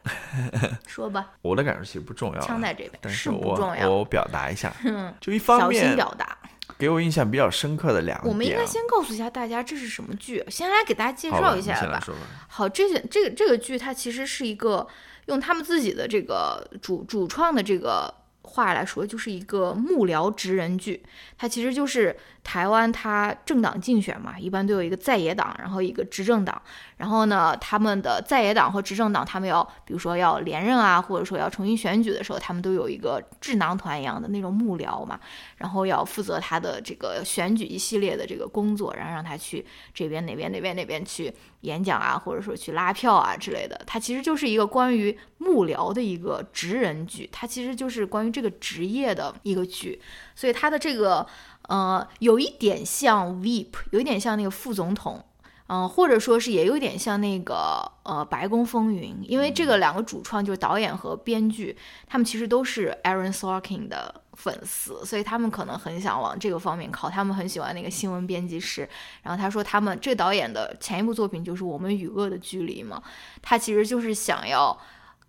[0.86, 3.90] 说吧， 我的感受其实不重要，枪在这边，但是不重要。
[3.90, 6.38] 我表达一下， 嗯就一方面小心表达。
[6.78, 12.02] 给我印象比较深刻的两点，我们应该先告诉一下大家这是什么剧，先来给大家介绍一下吧。
[12.48, 14.86] 好，这些这个这个剧它其实是一个
[15.26, 18.12] 用他们自己的这个主主创的这个。
[18.44, 21.00] 话来说，就是一个幕僚职人剧，
[21.38, 22.14] 它其实就是
[22.44, 26.60] 台湾它政党竞选嘛，一般都有一个在野党，然后一个执政党，
[26.96, 35.18] 然后呢，他们的在野党和执政党，他们要比如说要连任啊，或者说要重新选举的时候，他们都有一个智囊团一样的那种幕僚嘛，
[35.56, 39.64] 然后要负责他的这个选举一系列的这个工作，然后让他去
[39.94, 41.32] 这边那边那边那边去。
[41.62, 50.02] 演讲啊，或者说去拉票啊之类的，它其实就是一个关于幕僚的一个职人剧，它其实就是关于这个职业的一个剧，
[50.34, 51.24] 所以它的这个
[51.68, 55.24] 呃有一点像 VIP，有一点像那个副总统。
[55.68, 61.74] 嗯，或者说是也有点像那个呃《白宫风云》，因为这个两个主创就是导演和编剧，
[62.06, 67.08] 他们其实都是 Aaron Sorkin 的粉丝，所以他们可能很想往这个方面靠。
[67.08, 68.86] 他们很喜欢那个新闻编辑室。
[69.22, 73.02] 然后他说，他们这导演的前一部作品就是《我们与恶的距离》嘛，
[73.40, 74.76] 他其实就是想要。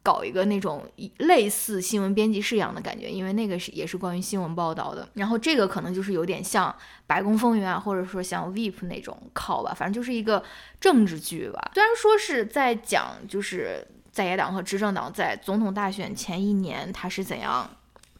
[0.04, 0.86] 搞一个那种
[1.20, 5.08] 类似新闻编辑室一样的感觉，因为那个是也是关于新闻报道的。
[5.14, 6.70] 然后这个可能就是有点像
[7.08, 10.44] 《白宫风云》啊，或者说像《VIP》那种靠吧，反正就是一个
[10.82, 11.72] 政治剧吧。
[11.74, 17.70] 虽然说是在讲就是在野党和执政党在总统大选前一年他是怎样，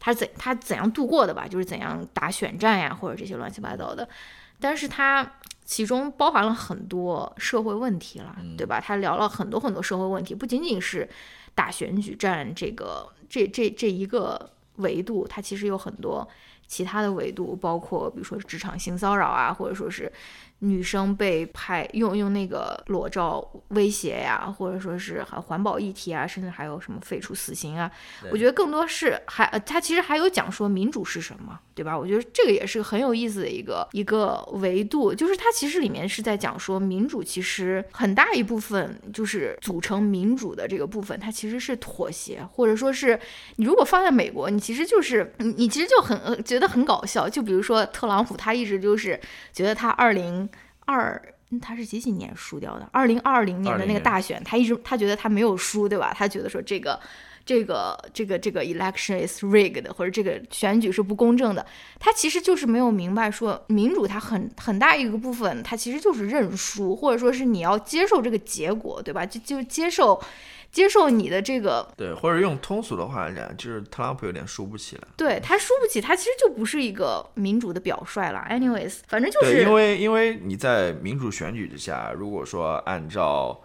[0.00, 4.08] 他怎他怎样度过的吧，就是怎样打选战呀，或者这些乱七八糟的。
[4.58, 5.34] 但是他
[5.66, 8.80] 其中包含了很多社会问题了，对吧？
[8.80, 11.06] 他聊了很多很多社会问题，不仅仅是。
[11.54, 16.28] 打选举战这个这这这一个维度，它其实有很多
[16.66, 20.12] 其他的维度，包括比如说职场性骚扰啊，或者说是。
[20.64, 27.90] 女生被拍用用那个裸照威胁呀，或者说是还环保议题啊，甚至还有什么废除死刑啊？
[28.32, 31.96] 我觉得更多是还他其实还有讲说民主是什么，对吧？
[31.96, 43.18] 我觉得这个也是很有意思的一个一个维度，就是它其实里面是在讲说民主其实很大一部分就是组成民主的这个部分，它其实是妥协，或者说是
[43.56, 49.20] 你如果放在美国，你其实就是你你其实就很觉得很搞笑，就比如说特朗普，他一直就是
[49.52, 50.48] 觉得他二零。
[50.84, 51.20] 二，
[51.60, 52.88] 他是几几年输掉的？
[52.92, 56.14] 二零二零年的那个大选，他一直他觉得他没有输，对吧？
[56.16, 56.98] 他觉得说这个，
[57.44, 61.64] 这个，这个，这个 election is rigged，或者这个选举是不公正的。
[61.98, 69.24] 他其实就是没有明白说，民主它很很大一个部分，它其实就是认输，或者说是你要接受这个结果，对吧？
[69.24, 70.20] 就就接受。
[70.74, 75.06] 接受你的这个对，或者用通俗的话讲，就是特朗普有点输不起了。
[75.16, 78.44] 对他输不起，他其实就不是一个民主的表率了。
[78.50, 83.62] Anyways，反正就是因为因为你在民主选举之下，如果说按照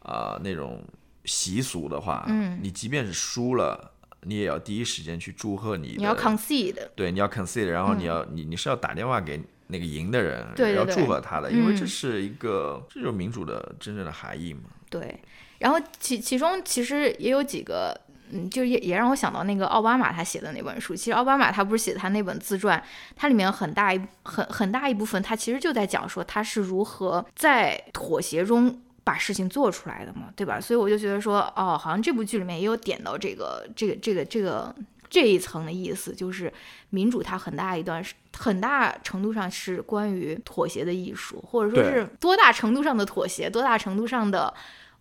[0.00, 0.82] 啊那种
[1.24, 3.92] 习俗的话，嗯，你即便是输了，
[4.22, 5.94] 你也要第一时间去祝贺你。
[5.96, 14.62] 你要 concede，对，你要 concede，然后你要你你是要打电话给那个赢的人，对，要祝贺他的，因为这是一个这就是民主的真正的含义嘛。
[14.90, 15.16] 对。
[15.58, 17.98] 然后其其中其实也有几个，
[18.30, 20.94] 嗯，就也也让我想到那个奥巴马他写的那本书。
[20.94, 22.80] 其实奥巴马他不是写他那本自传，
[23.16, 30.60] 它里面很大一很很大一部分，他其实就在讲说他是如何在妥协中把事情做出来的嘛，对吧？
[30.60, 34.72] 所以我就觉得说，哦，好像这部剧里面也有点到这个这个这个这个
[35.10, 36.52] 这一层的意思，就是
[36.90, 44.54] 民主它很大一段是很大程度上是关于妥协的艺术，或者说是多大程度上的妥协，多大程度上的。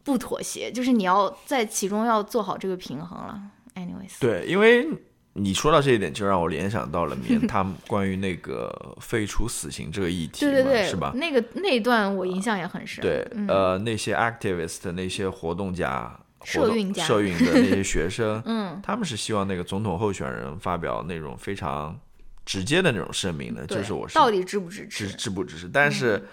[0.07, 3.37] 不妥协，就是你要在其中要做好这个平衡了。
[3.75, 4.87] Anyways，对，因为
[5.33, 11.11] 你说到这一点，就让我联想到了面 他们关于那个废除死刑这个议题，对对对，是吧？
[11.13, 13.01] 那个那一段我印象也很深。
[13.01, 21.99] 对，呃，那些 activist 那些活动家、社运家、社运的那些学生， 嗯，他们是希望那个总统候选人发表那种非常
[22.45, 25.09] 直接的那种声明的，就是我是到底支不支持？
[25.09, 25.67] 支支不支持？
[25.67, 26.25] 但是。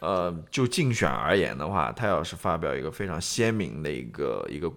[0.00, 4.72] 呃，就竞选而言的话，他要是发表一个非常鲜明的一个一个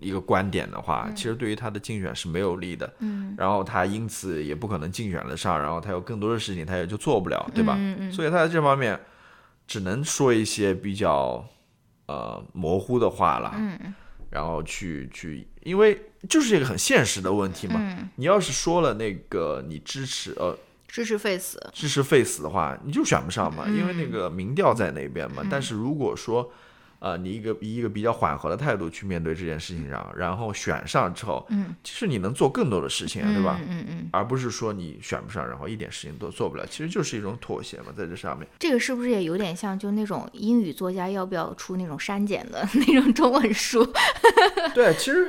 [0.00, 2.92] 一个观点的话，其实对于他的竞选是没有利的。
[2.98, 7.74] 嗯，然后他因此也不可能竞选得上，然后他有更多的事情他也就做不了，对吧？
[7.78, 8.12] 嗯嗯。
[8.12, 8.98] 所以他在这方面，
[9.66, 11.42] 只能说一些比较
[12.06, 13.54] 呃模糊的话了。
[13.56, 13.94] 嗯，
[14.30, 15.98] 然后去去，因为
[16.28, 17.76] 就是一个很现实的问题嘛。
[17.78, 20.56] 嗯，你要是说了那个你支持呃
[20.92, 25.42] 支持 Face，支持 Face 的话，你就选不上嘛，因为那个民调在那边嗯嘛。
[25.50, 26.52] 但是如果说
[27.02, 33.58] 呃，你一个以一个比较缓和的态度去面对这件事情上，然后选上之后，嗯，其实你能做更多的事情啊，对吧？
[33.60, 38.46] 嗯嗯嗯，而不是说你选不上，然后一点事情都做不了，其实就是一种妥协嘛，在这上面。
[38.60, 43.84] 这个是不是也有点像就那种英语作家要不要出那种删减的 那种中文书？
[44.72, 45.28] 对，其实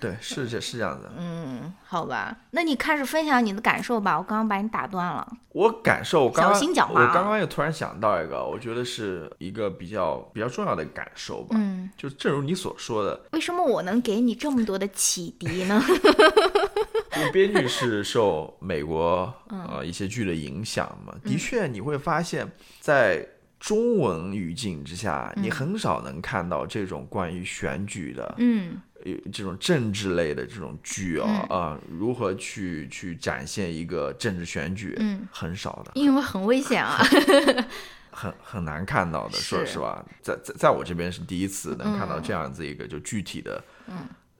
[0.00, 1.12] 对是这是这样的。
[1.16, 5.36] 嗯，好吧，那你开始分享你的感受吧，我刚刚把你打断了。
[5.50, 11.56] 我感受，我刚刚小心讲话啊我刚刚又突然想到一个，我觉得是一个比较比较重要的感受吧。
[11.58, 15.82] 嗯，就正如你所说的，为什么我能给你这么多的启迪呢？
[17.16, 19.64] 因为编剧是受美国嗯。
[19.66, 22.50] 呃一些剧的影响嘛，的确你会发现
[22.80, 23.26] 在
[23.60, 28.80] 中文语境之下，你很少能看到这种关于选举的，嗯。
[29.04, 37.04] 呃这种政治类的这种剧啊啊、如何去去展现一个政治选举，嗯，很少的， 因为很危险啊。
[38.14, 39.72] 很很难看到的，说是。
[39.72, 43.62] 实话，在在在我这边是第一次能看到这样子一个就具体的，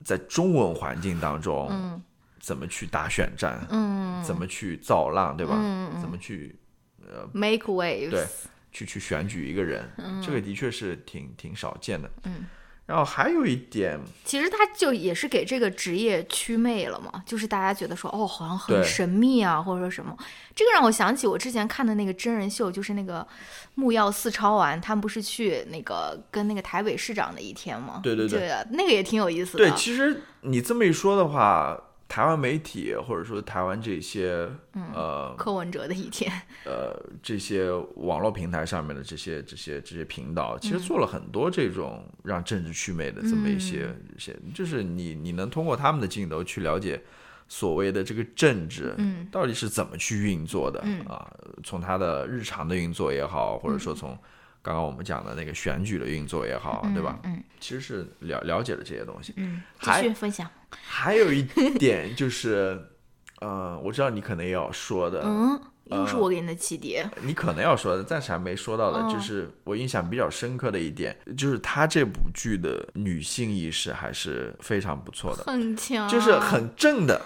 [0.05, 2.03] 在中文环境当中，嗯。
[2.41, 4.22] 怎么去打选战，嗯。
[4.22, 5.55] 怎么去造浪，对吧？
[6.01, 6.55] 怎么去
[7.03, 8.11] 呃，make waves。
[8.11, 8.27] 对
[8.70, 9.89] 去去选举一个人，
[10.20, 12.11] 这个的确是挺挺少见的。
[12.25, 12.45] 嗯，
[12.87, 20.14] 然后还有一点，其实他就也是给这个职业祛魅了嘛，就是大家觉得说哦，好像很神秘啊，或者说什么。
[20.55, 23.26] 这个让我想起我之前看的那个真人秀，就是那个
[23.74, 28.01] 木曜四超玩，他们不是去那个跟那个台北市长的一天吗？
[28.03, 29.64] 对对对对，那个也挺有意思的。
[29.64, 31.76] 对，其实你这么一说的话，
[32.07, 36.30] 台湾媒体或者说台湾这些、嗯呃柯文哲的一天。
[36.64, 47.02] 呃这些网络平台上面的这些这些这些频道，嗯其实做了很多这种让政治祛魅的这么一些、嗯一些，就是你你能通过他们的镜头去了解
[47.48, 51.30] 所谓的这个政治，嗯到底是怎么去运作的、嗯啊？
[51.62, 54.16] 从它的日常的运作也好，或者说从
[54.64, 57.18] 刚刚我们讲的那个选举的运作也好，对吧？
[57.24, 59.34] 嗯其实是了了解了这些东西。
[59.36, 60.48] 嗯，继续分享。
[60.70, 61.42] 还有一
[61.78, 62.78] 点就是，
[63.40, 66.98] 呃，我知道你可能也要说的，嗯，又是我给你的启迪。
[67.22, 77.20] 你可能要说的，暂时还没说到的，哦就是我印象比较深刻的一点，就是他这部剧的女性意识还是非常不错的，很强，就是很正的。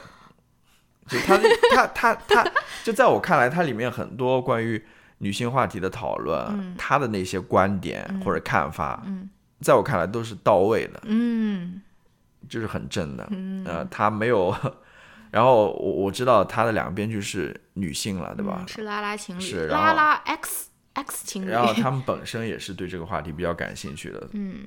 [1.08, 1.38] 就他
[1.74, 2.52] 他他他，
[2.84, 4.84] 就在我看来，它里面很多关于
[5.18, 9.28] 女性话题的讨论，她的那些观点或者看法，嗯
[9.60, 11.82] 在我看来都是到位的，嗯
[12.48, 13.28] 就是很正的。
[13.64, 14.54] 呃，她没有。
[15.30, 18.58] 然后我我知道她的两个编剧是女性了，对吧？
[18.60, 21.50] 嗯是拉拉情侣，是拉拉 X X 情侣。
[21.50, 24.66] 然后 他们本身也是对这个话题比较感兴趣的，嗯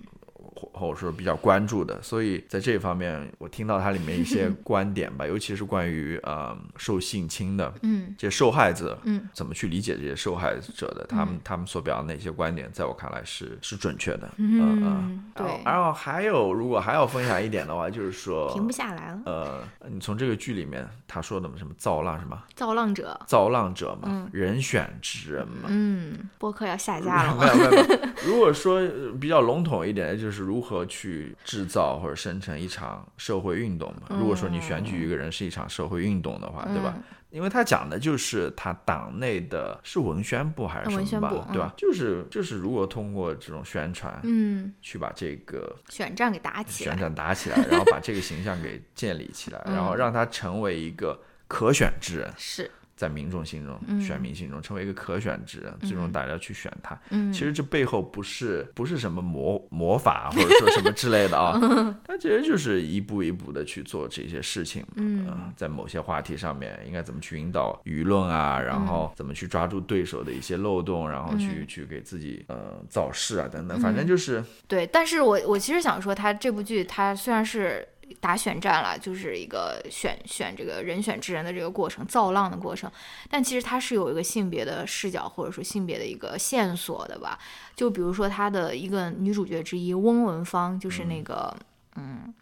[0.53, 15.23] 或或者说比较关注的，所以在这方面，我听到它里面一些 观点吧，尤其是关于呃受性侵的嗯这些受害者，嗯，怎么去理解这些受害者的，他们他们所表达的那些观点，在我看来是是准确的，嗯嗯。
[15.35, 19.21] 对，然后还有，如果还要分享一点的话，就是说， 停不下来了。
[19.25, 27.53] 呃，你从这个剧里面他说的什么造浪什么造浪者，造浪者嘛，人选之人嘛，嗯，播客要下架 了没吗？
[27.65, 28.09] 有没有。
[28.25, 34.17] 如果说呃比较笼统一点，就是如何去制造或者生成一场社会运动嘛。
[34.19, 36.95] 如果说你选举一个人是一场社会运动的话，对吧？
[37.29, 41.73] 因为他讲的就是他党内的是文宣部还是什么吧，对吧？
[41.77, 51.17] 就是就是如果通过这种宣传，嗯，去把这个选战给打起来，选战打起来，然后把这个形象给建立起来， 然后让他成为一个
[51.47, 52.29] 可选之人。
[52.37, 52.69] 是，
[53.01, 56.95] 在民众心中、选民心中成为一个可选之人，最终大家去选他。
[57.09, 57.33] 嗯。
[57.33, 61.59] 其实这背后不是不是什么魔魔法或者说什么之类的啊，
[62.05, 64.85] 他其实就是一步一步的去做这些事情。
[64.97, 65.25] 嗯。
[65.27, 77.87] 呃在某些话题上面应该怎么去引导舆论啊，然后怎么去抓住对手的一些漏洞，然后去、去给自己呃造势啊等等，反正就是对，但是我我其实想说，他这部剧他虽然是
[78.19, 82.91] 打选战了，就是一个选选这个人选之人的这个过程，造浪的过程，
[83.29, 87.39] 但其实它是有一个性别的视角或者说性别的一个线索的吧。
[87.75, 91.55] 就比如说他的一个女主角之一翁文芳，就是那个
[91.95, 92.33] 嗯。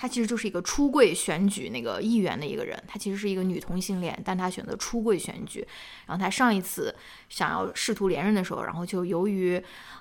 [0.00, 5.66] 她其实就是一个出柜选举那个议员的一个人，她其实是一个女同性恋，但她选择出柜选举。
[6.06, 6.94] 然后她上一次
[7.28, 9.60] 想要试图连任的时候，然后就由于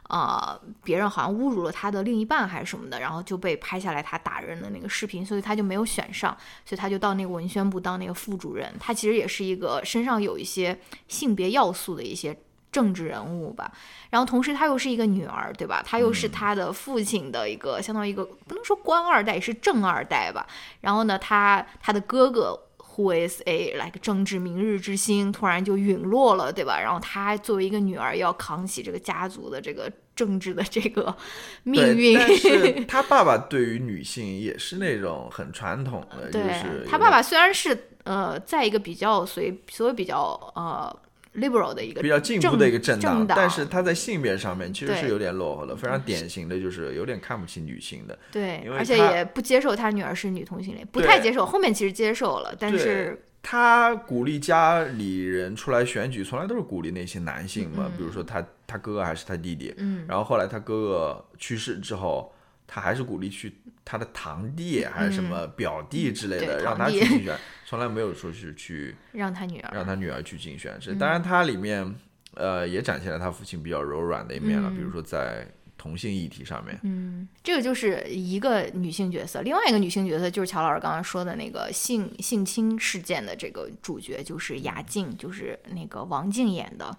[0.09, 8.71] 呃，别人好像侮辱了他的另一半还是什么的，然后就被拍下来他打人的那个视频，所以他就没有选上，所以他就到那个文宣部当那个副主任。
[8.79, 12.37] 他其实也是一个身上有一些性别要素的一些
[12.77, 13.71] 政治人物吧。
[14.11, 15.83] 然后同时她又是一个女儿，对吧？
[15.85, 20.45] 她又是她的父亲的一个相当于一个不能说官二代，是正二代吧。
[20.81, 22.63] 然后呢，她她的哥哥。
[22.97, 26.81] Who is a like 政治明日之星，突然就陨落了，对吧？
[26.81, 31.15] 然后她作为一个女儿，要扛起这个家族的这个政治的这个
[31.61, 32.17] 命运。
[32.17, 40.99] 但是 她爸爸对于女性也是那种很传统的，就是她爸爸虽然是呃，在一个比较随所谓比较呃。
[41.37, 48.17] Liberal 的一个比较进步的一个政党，但是他在性别上面其实是有点落后的，非常典型的就是有点看不起女性的。
[48.31, 51.45] 对，而且也不接受他女儿是女同性恋，不太接受。
[51.45, 62.33] 后面其实接受了，但是他鼓励家里人出来选举，从来都是鼓励那些男性嘛，比如说他他哥哥还是他弟弟，嗯，然后后来他哥哥去世之后。
[62.69, 67.33] 他还是鼓励去他的堂弟还是什么表弟之类的，让他去竞选，
[67.69, 70.79] 从来没有说是去让他女儿让他女儿去竞选。
[70.79, 71.93] 是当然，他里面
[72.35, 75.45] 呃也展现了他父亲比较柔软的一面了，比如说在
[75.77, 76.79] 同性议题上面。
[76.83, 86.97] 嗯，这个就是一个女性角色，另外一个女性角色就是乔老师刚刚说的那个性性侵事件的这个主角，就是雅静，就是那个王静演的。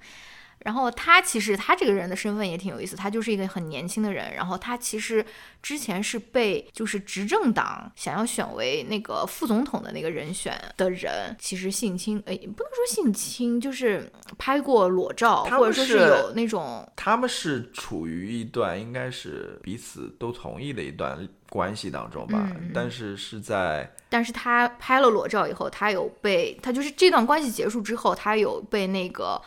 [0.61, 4.35] 然后他其实他这个人的身份也挺有意思，他就是一个很年轻的人。
[4.35, 5.25] 然后他其实
[5.63, 16.87] 之前是被就是执政党想要选为那个副总统的那个人选的人，其实性侵，哎，不能说性侵，就是拍过裸照，或者说是有那种。
[16.97, 29.41] 他们是处于一段应该是彼此都同意的一段关系当中吧，但是是在，但是他拍了裸照以后，他有被他就是这段关系结束之后，他有被那个。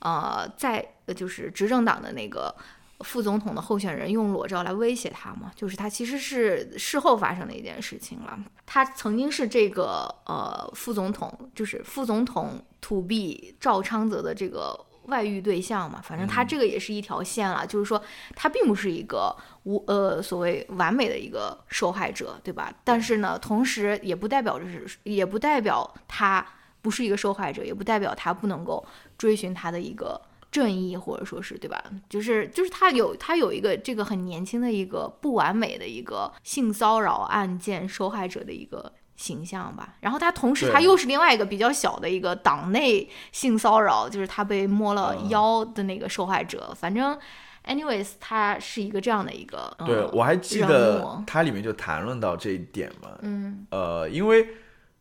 [0.00, 0.84] 呃，在
[1.16, 2.54] 就是执政党的那个
[3.00, 8.38] 副总统的候选人用裸照来威胁他嘛，就是他其实是事后发生的一件事情了。
[8.66, 16.00] 他曾经是这个呃副总统，就是副总统 to be 赵昌泽的这个外遇对象嘛。
[16.02, 18.02] 反正他这个也是一条线了，就是说
[18.36, 22.72] 他并不是一个无呃所谓完美的一个受害者，对吧？
[22.84, 26.44] 但是呢，同时也不代表着是，也不代表他。
[26.88, 28.82] 不是一个受害者，也不代表他不能够
[29.18, 30.18] 追寻他的一个
[30.50, 31.84] 正义，或者说是对吧？
[32.08, 39.96] 就是就是他有他有一个这个很年轻的一个不完美的一个性骚扰案件受害者的一个形象吧。
[40.00, 46.74] 然后他同时他又是另外一个比较小的一个党内性骚扰，就是他被摸了腰的那个受害者。
[46.74, 47.18] 反正
[47.66, 49.76] ，anyways，他是一个这样的一个。
[49.84, 53.10] 对我还记得他里面就谈论到这一点嘛。
[53.20, 53.66] 嗯。
[53.72, 54.48] 呃，因为。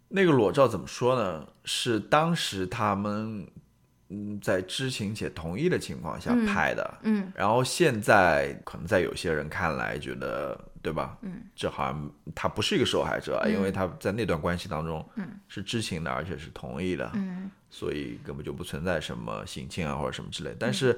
[0.09, 1.45] 那个裸照怎么说呢？
[1.65, 3.45] 是当时他们
[4.09, 11.17] 嗯在知情且同意的情况下拍的，嗯，然后现在可能在有些人看来觉得，对吧？
[11.21, 20.97] 嗯，这好像他不是一个受害者，因为他在那段关系当中，嗯，是知情的，而且是同意的，嗯，所以根本就不存在什么性侵啊或者什么之类，但是。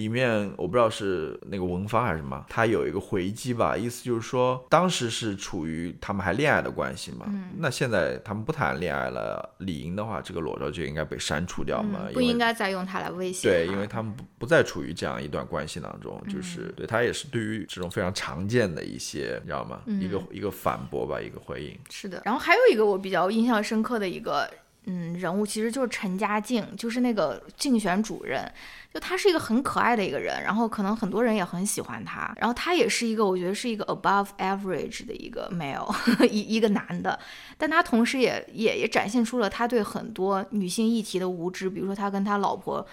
[0.00, 7.26] 里面我不知道是那个文芳还是什么，他有一个回击吧，意思就是说当时是处于他们还恋爱的关系嘛，
[7.58, 13.46] 那现在他们不谈恋爱了，理应的话这个裸照就应该被删除掉嘛，不应该再用它来威胁。
[13.46, 19.82] 对，因为他们不不再处于这样一段关系当中，就是对他也是对于这种非常常见的一些，你知道吗？
[19.86, 21.78] 一个一个反驳吧，一个回应。
[21.90, 24.50] 是的，然后还有一个我比较印象深刻的一个。
[24.92, 28.44] 嗯，人物其实就是陈嘉静，就是那个竞选主任，
[28.92, 35.94] 就他是一个很可爱的一个人，然后可能很多人也很喜欢他，然后他也是一个我觉得是一个 above average 的一个 male，
[36.26, 37.16] 一一个男的，
[37.56, 42.84] 但他同时也也也展现出了他对很多女性议题的无知，比如说他跟他老婆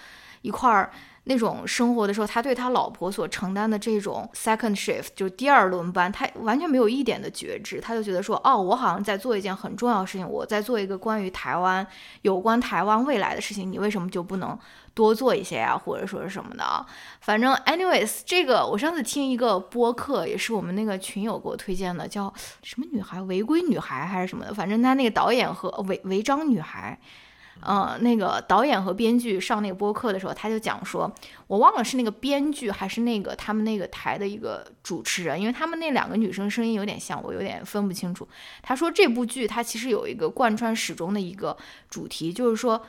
[0.43, 0.91] 一块儿。
[1.29, 11.85] 那种生活的时候，他对他老婆所承担的这种 second shift 就第二轮班，他完全没有一点的觉知，他就觉得说，哦，我好像在做一件很重要的事情，我在做一个关于台湾、
[12.21, 14.57] 有关台湾未来的事情，你为什么就不能
[14.93, 16.85] 多做一些呀，或者说是什么的？
[17.19, 26.97] 反正，anyways，这个我上次听一个播客，也是我们那个群友给我推荐的，叫什么女孩违规女孩还是什么的，反正他那个导演和违违章女孩。
[27.99, 31.11] 那个导演和编剧上那个播客的时候，他就讲说，
[31.47, 38.27] 我忘了是那个编剧还是那个他们那个台的一个主持人，因为他们那两个女生声音有点像，我有点分不清楚。
[38.61, 41.55] 他说这部剧它其实有一个贯穿始终的一个
[41.89, 42.81] 主题，就是说。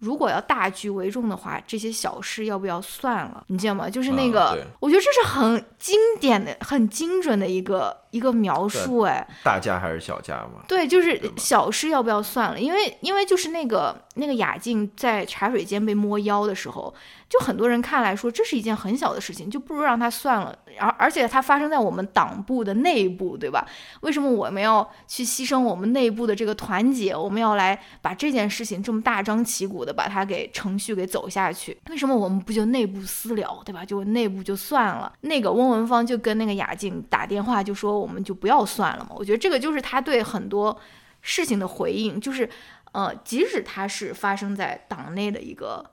[0.00, 3.42] 如果要大局为重的话，这些小事要不要算了？
[3.46, 3.88] 你记得吗？
[3.88, 8.98] 就是那个，我觉得这是很经典的、很精准的一个一个描述。
[8.98, 10.64] 哎，大家还是小家嘛？
[10.68, 12.60] 对，就是小事要不要算了？
[12.60, 16.94] 因为因为就是那个那个雅静在茶水间被摸腰的时候，
[17.28, 20.56] 就很多人看来说这是一件很小的事情，就不如让他算了。
[20.78, 23.66] 而而且它发生在我们党部的内部，对吧？
[24.02, 27.14] 为什么我们要去牺牲我们内部的这个团结？
[27.14, 31.76] 我们要来把这件事情这么大张旗鼓的把它给程序给走下去？
[31.90, 33.84] 为什么我们不就内部私了，对吧？
[33.84, 35.12] 就内部就算了。
[35.20, 39.10] 那个翁文芳就跟那个雅静打电话就说我们就不要算了嘛。
[39.16, 40.76] 我觉得这个就是他对很多
[41.20, 42.48] 事情的回应，就是。
[42.94, 45.84] 呃，即使他是发生在党内的一个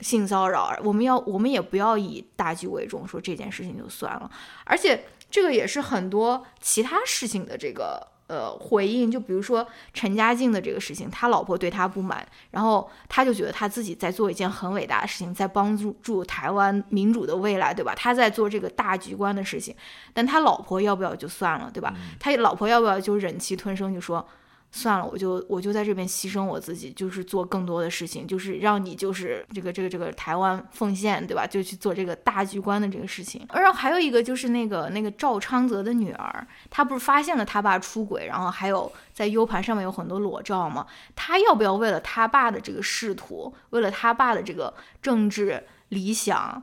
[0.00, 4.28] 性骚扰，我们要我们也不要以大局为重，说这件事情就算了。
[4.64, 17.94] 而且这个也是很多其他事情的这个呃回应，就比如说陈嘉静的这个事情，他老婆对他不满，然后他就觉得他自己在做一件很伟大的事情，在帮助助台湾民主的未来，对吧？
[17.94, 19.72] 他在做这个大局观的事情，
[20.12, 21.94] 但他老婆要不要就算了，对吧？
[22.18, 24.26] 他老婆要不要就忍气吞声，就说。
[24.70, 31.46] 算了，我就我就在这边牺牲我自己，就是做更多的事情，就是让你就是这个这个这个台湾奉献，对吧？
[31.46, 33.46] 就去做这个大局观的这个事情。
[33.54, 40.86] 然后还有一个就是那个那个赵昌泽的女儿，她不是发现了他爸出轨，然后还有在 U 盘上面有很多裸照吗？
[41.16, 46.62] 她要不要为了他爸的这个仕途，为了他爸的这个政治理想？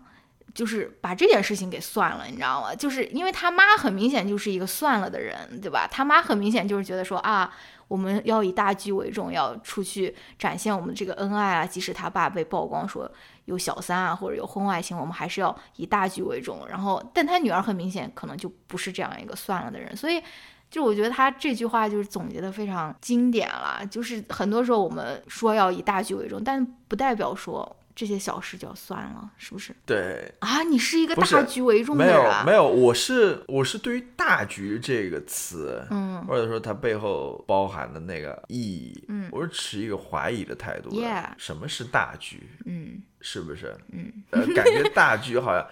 [0.53, 2.73] 就是把这件事情给算了，你知道吗？
[2.73, 5.85] 就是因为他妈很明显就是一个算了的人，对吧？
[5.91, 7.53] 他妈很明显就是觉得说啊，
[7.87, 11.65] 我们要以大局为重，要出去展现我们这个恩爱啊。
[11.65, 13.09] 即使他爸被曝光说
[13.45, 16.67] 有小三啊，或者有婚外情，我们还是要以大局为重。
[16.69, 20.21] 然后，但他女儿很明显可能就不是这样一个算了的人，所以
[20.69, 23.85] 就我觉得他这句话就是总结的非常经典了。
[23.89, 27.75] 就是很多时候我们说要以大局为重，但不代表说。
[27.95, 29.73] 这些小事就要算了，是不是？
[29.85, 32.13] 对啊，你是一个大局为重的人。
[32.13, 40.89] 没有没有，我是我是对于“大局”这个词，嗯，或者说它背后包含的那个意义，嗯，我是持一个怀疑的态度。
[40.89, 42.43] Yeah，什么是大局？
[42.65, 43.73] 嗯，是不是？
[43.93, 45.65] 嗯，呃，感觉大局好像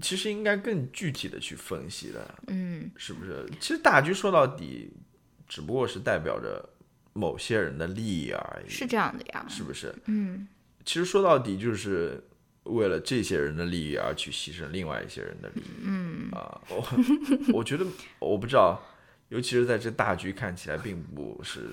[0.00, 2.34] 其实应该更具体的去分析的。
[2.46, 3.46] 嗯，是不是？
[3.60, 4.90] 其实大局说到底，
[5.46, 6.66] 只不过是代表着
[7.12, 8.70] 某些人的利益而已。
[8.70, 9.94] 是这样的呀，是不是？
[10.06, 10.48] 嗯。
[10.84, 12.22] 其实说到底，就是
[12.64, 15.64] 为了这些人的利益而去牺牲另外一些人的利益。
[15.82, 16.84] 嗯啊，我
[17.54, 17.84] 我觉得
[18.18, 18.80] 我不知道，
[19.28, 21.70] 尤其是在这大局看起来并不是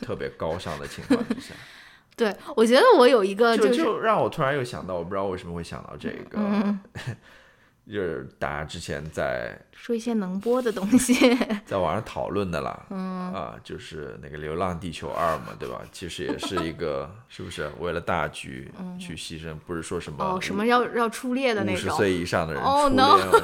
[0.00, 1.54] 特别高尚的情况之下。
[2.16, 6.38] 对，我觉得我有一个，就就让我突然又想到，我不知道为什么会想到这个。
[7.86, 11.14] 就是大家之前在说一些能播的东西，
[11.66, 15.82] 在网上讨论的啦， 嗯啊，就是那个《流浪地球二》嘛，对吧？
[15.92, 19.54] 其实也是一个，是不是为了大局去牺牲？
[19.66, 23.42] 不是说什么哦，什么要要出列的那种，五十岁以上的人出列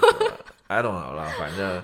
[0.69, 1.83] ，I don't know 了，反正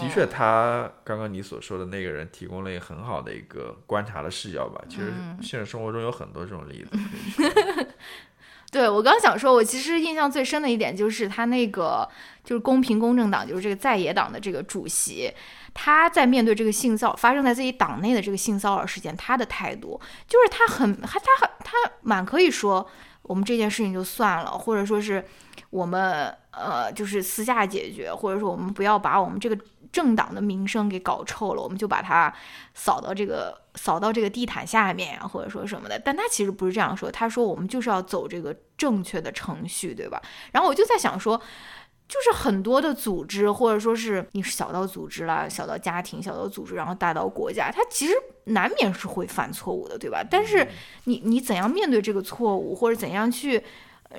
[0.00, 4.80] 的确，他刚刚你所说的那个人提供了一个很好的一个观察的视角吧。
[4.88, 5.12] 其实
[5.42, 6.98] 现实生活中有很多这种例子。
[8.70, 12.08] 对我刚想说，我其实印象最深的一点就是他那个
[12.44, 15.32] 就是公平公正党，就是这个在野党的这个主席，
[15.74, 22.88] 他在面对这个性骚发生在自己党内的这个性骚扰事件，他的态度就是他很他他很他蛮可以说
[23.22, 25.24] 我们这件事情就算了，或者说是
[25.70, 29.58] 我们呃就是私下解决，或者说我们不要把我们这个。
[29.92, 32.32] 政党的名声给搞臭了，我们就把它
[32.74, 35.98] 扫到这个扫到这个地毯下面啊，或者说什么的。
[35.98, 40.20] 但他其实不是这样说，他说我们就是要走这个正确的程序，对吧？
[40.52, 41.36] 然后我就在想说，
[42.06, 48.14] 就是很多的组织，或者说是你小到组织啦，小到家庭，小到组织，然后大到国家，它其实
[48.44, 50.24] 难免是会犯错误的，对吧？
[50.28, 50.68] 但是
[51.04, 53.62] 你你怎样面对这个错误，或者怎样去？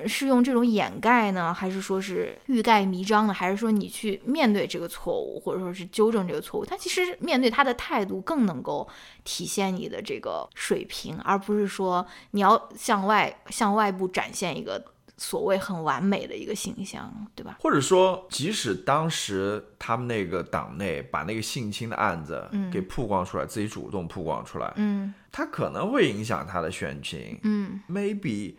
[0.06, 3.32] 是用这种掩盖呢，还是说是欲盖弥彰呢？
[3.32, 6.64] 还是说你去面对这个错误，或者说是纠正这个错误？
[6.64, 8.88] 他其实面对他的态度更能够
[9.22, 14.82] 体现你的这个水平，而不是说你要向外向外部展现一个
[15.18, 17.58] 所谓很完美的一个形象，对吧？
[17.60, 28.54] 或者说，即使当时他们那个党内把那个性侵的案子给曝光出来，自己主动曝光出来，嗯，他可能会影响他的选情，嗯，maybe。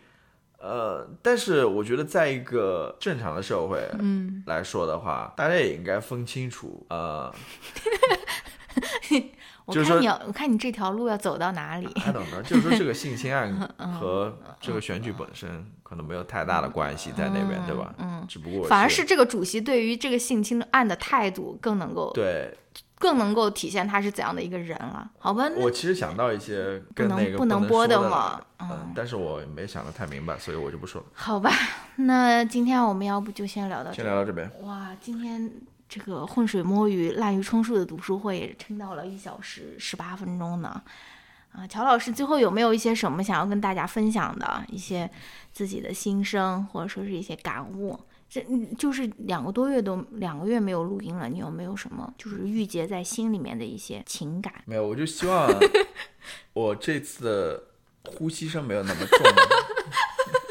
[0.64, 7.30] 呃，但是我觉得，在一个正常的社会，嗯，来说的话，大家也应该分清楚，呃，
[9.66, 11.86] 我看你要，我看你这条路要走到哪里？
[11.96, 13.52] 还等着，就是说这个性侵案
[14.00, 17.94] 和这个选举本身可能没有太大的关系在那边，对吧？
[17.98, 22.56] 嗯，只不过反而是这个主席对于这个性侵案的态度更能够对。
[22.96, 25.50] 更能够体现他是怎样的一个人了，好吧？
[25.56, 31.06] 我其实想到一些跟那个不能播的嘛，嗯，但是我没想得太明白，所以我就不说了。
[31.12, 31.50] 好吧，
[31.96, 34.50] 那今天我们要不就先聊到先聊到这边。
[34.62, 35.50] 哇，今天
[35.88, 40.82] 这个浑水摸鱼、滥竽充数的读书会撑到了一小时十八分钟呢。
[41.52, 45.08] 啊，乔老师最后有没有一些什么想要跟大家分享的一些
[45.52, 47.98] 自己的心声，或者说是一些感悟？
[48.34, 48.44] 这
[48.76, 54.52] 就是两个多月都两个月没有录音了，你有没有什么就是郁结在心里面的一些情感？
[54.66, 55.48] 没有，我就希望
[56.52, 57.62] 我这次的
[58.10, 59.18] 呼吸声没有那么重。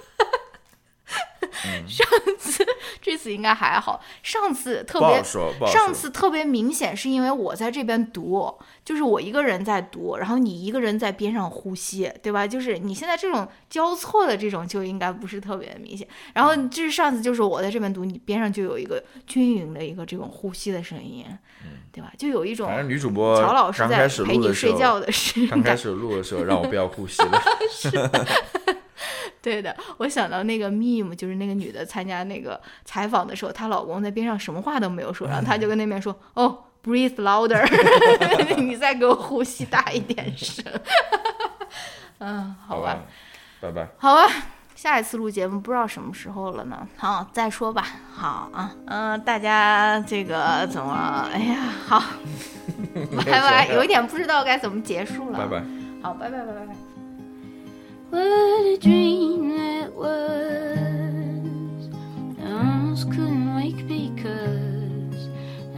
[1.88, 2.66] 上次
[3.02, 5.24] 这次应该还好，上次特别
[5.68, 12.48] 上次特别明显，是因为我在这边读，就是我一个人在读，然后你一个人在边上呼吸，对吧？
[12.48, 16.08] 就是你现在这种交错的这种就应该不是特别明显。
[16.34, 21.26] 然后就是上次就是我在这边读，你边上就有一个均匀的一个这种呼吸的声音，
[21.92, 22.12] 对吧？
[22.18, 27.42] 就有一种反正女主播乔老师在陪你睡觉的时候，刚开始录的时候让我不要呼吸了。
[29.44, 37.62] 对的，我想到那个 meme，就是那个女的参加那个采访的时候，她老公在边上什么话都没有说，然后她就跟那边说：“哦，breathe louder，
[38.56, 40.64] 你再给我呼吸大一点声。
[42.20, 43.00] ”嗯，好吧，
[43.60, 43.86] 拜拜。
[43.98, 44.32] 好吧，
[44.76, 46.88] 下一次录节目不知道什么时候了呢？
[46.96, 47.86] 好，再说吧。
[48.14, 51.28] 好啊，嗯，大家这个怎么？
[51.34, 52.02] 哎呀，好，
[53.26, 53.68] 拜拜。
[53.74, 55.38] 有一点不知道该怎么结束了。
[55.38, 55.66] 拜拜。
[56.02, 56.83] 好，拜拜，拜拜，拜。
[58.14, 61.90] What a dream that was.
[62.44, 65.30] I almost couldn't wake because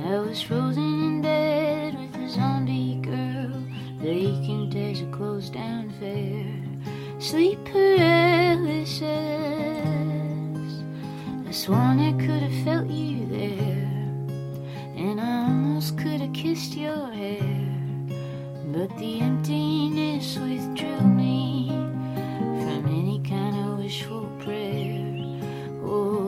[0.05, 3.63] I was frozen in bed with a zombie girl.
[4.01, 6.45] The aching days a closed down fair.
[7.21, 9.01] Sleep paralysis.
[11.47, 13.87] I sworn I could have felt you there.
[14.97, 17.69] And I almost could have kissed your hair.
[18.73, 21.85] But the emptiness withdrew me
[23.27, 25.03] kind of wishful prayer.
[25.83, 26.24] Oh,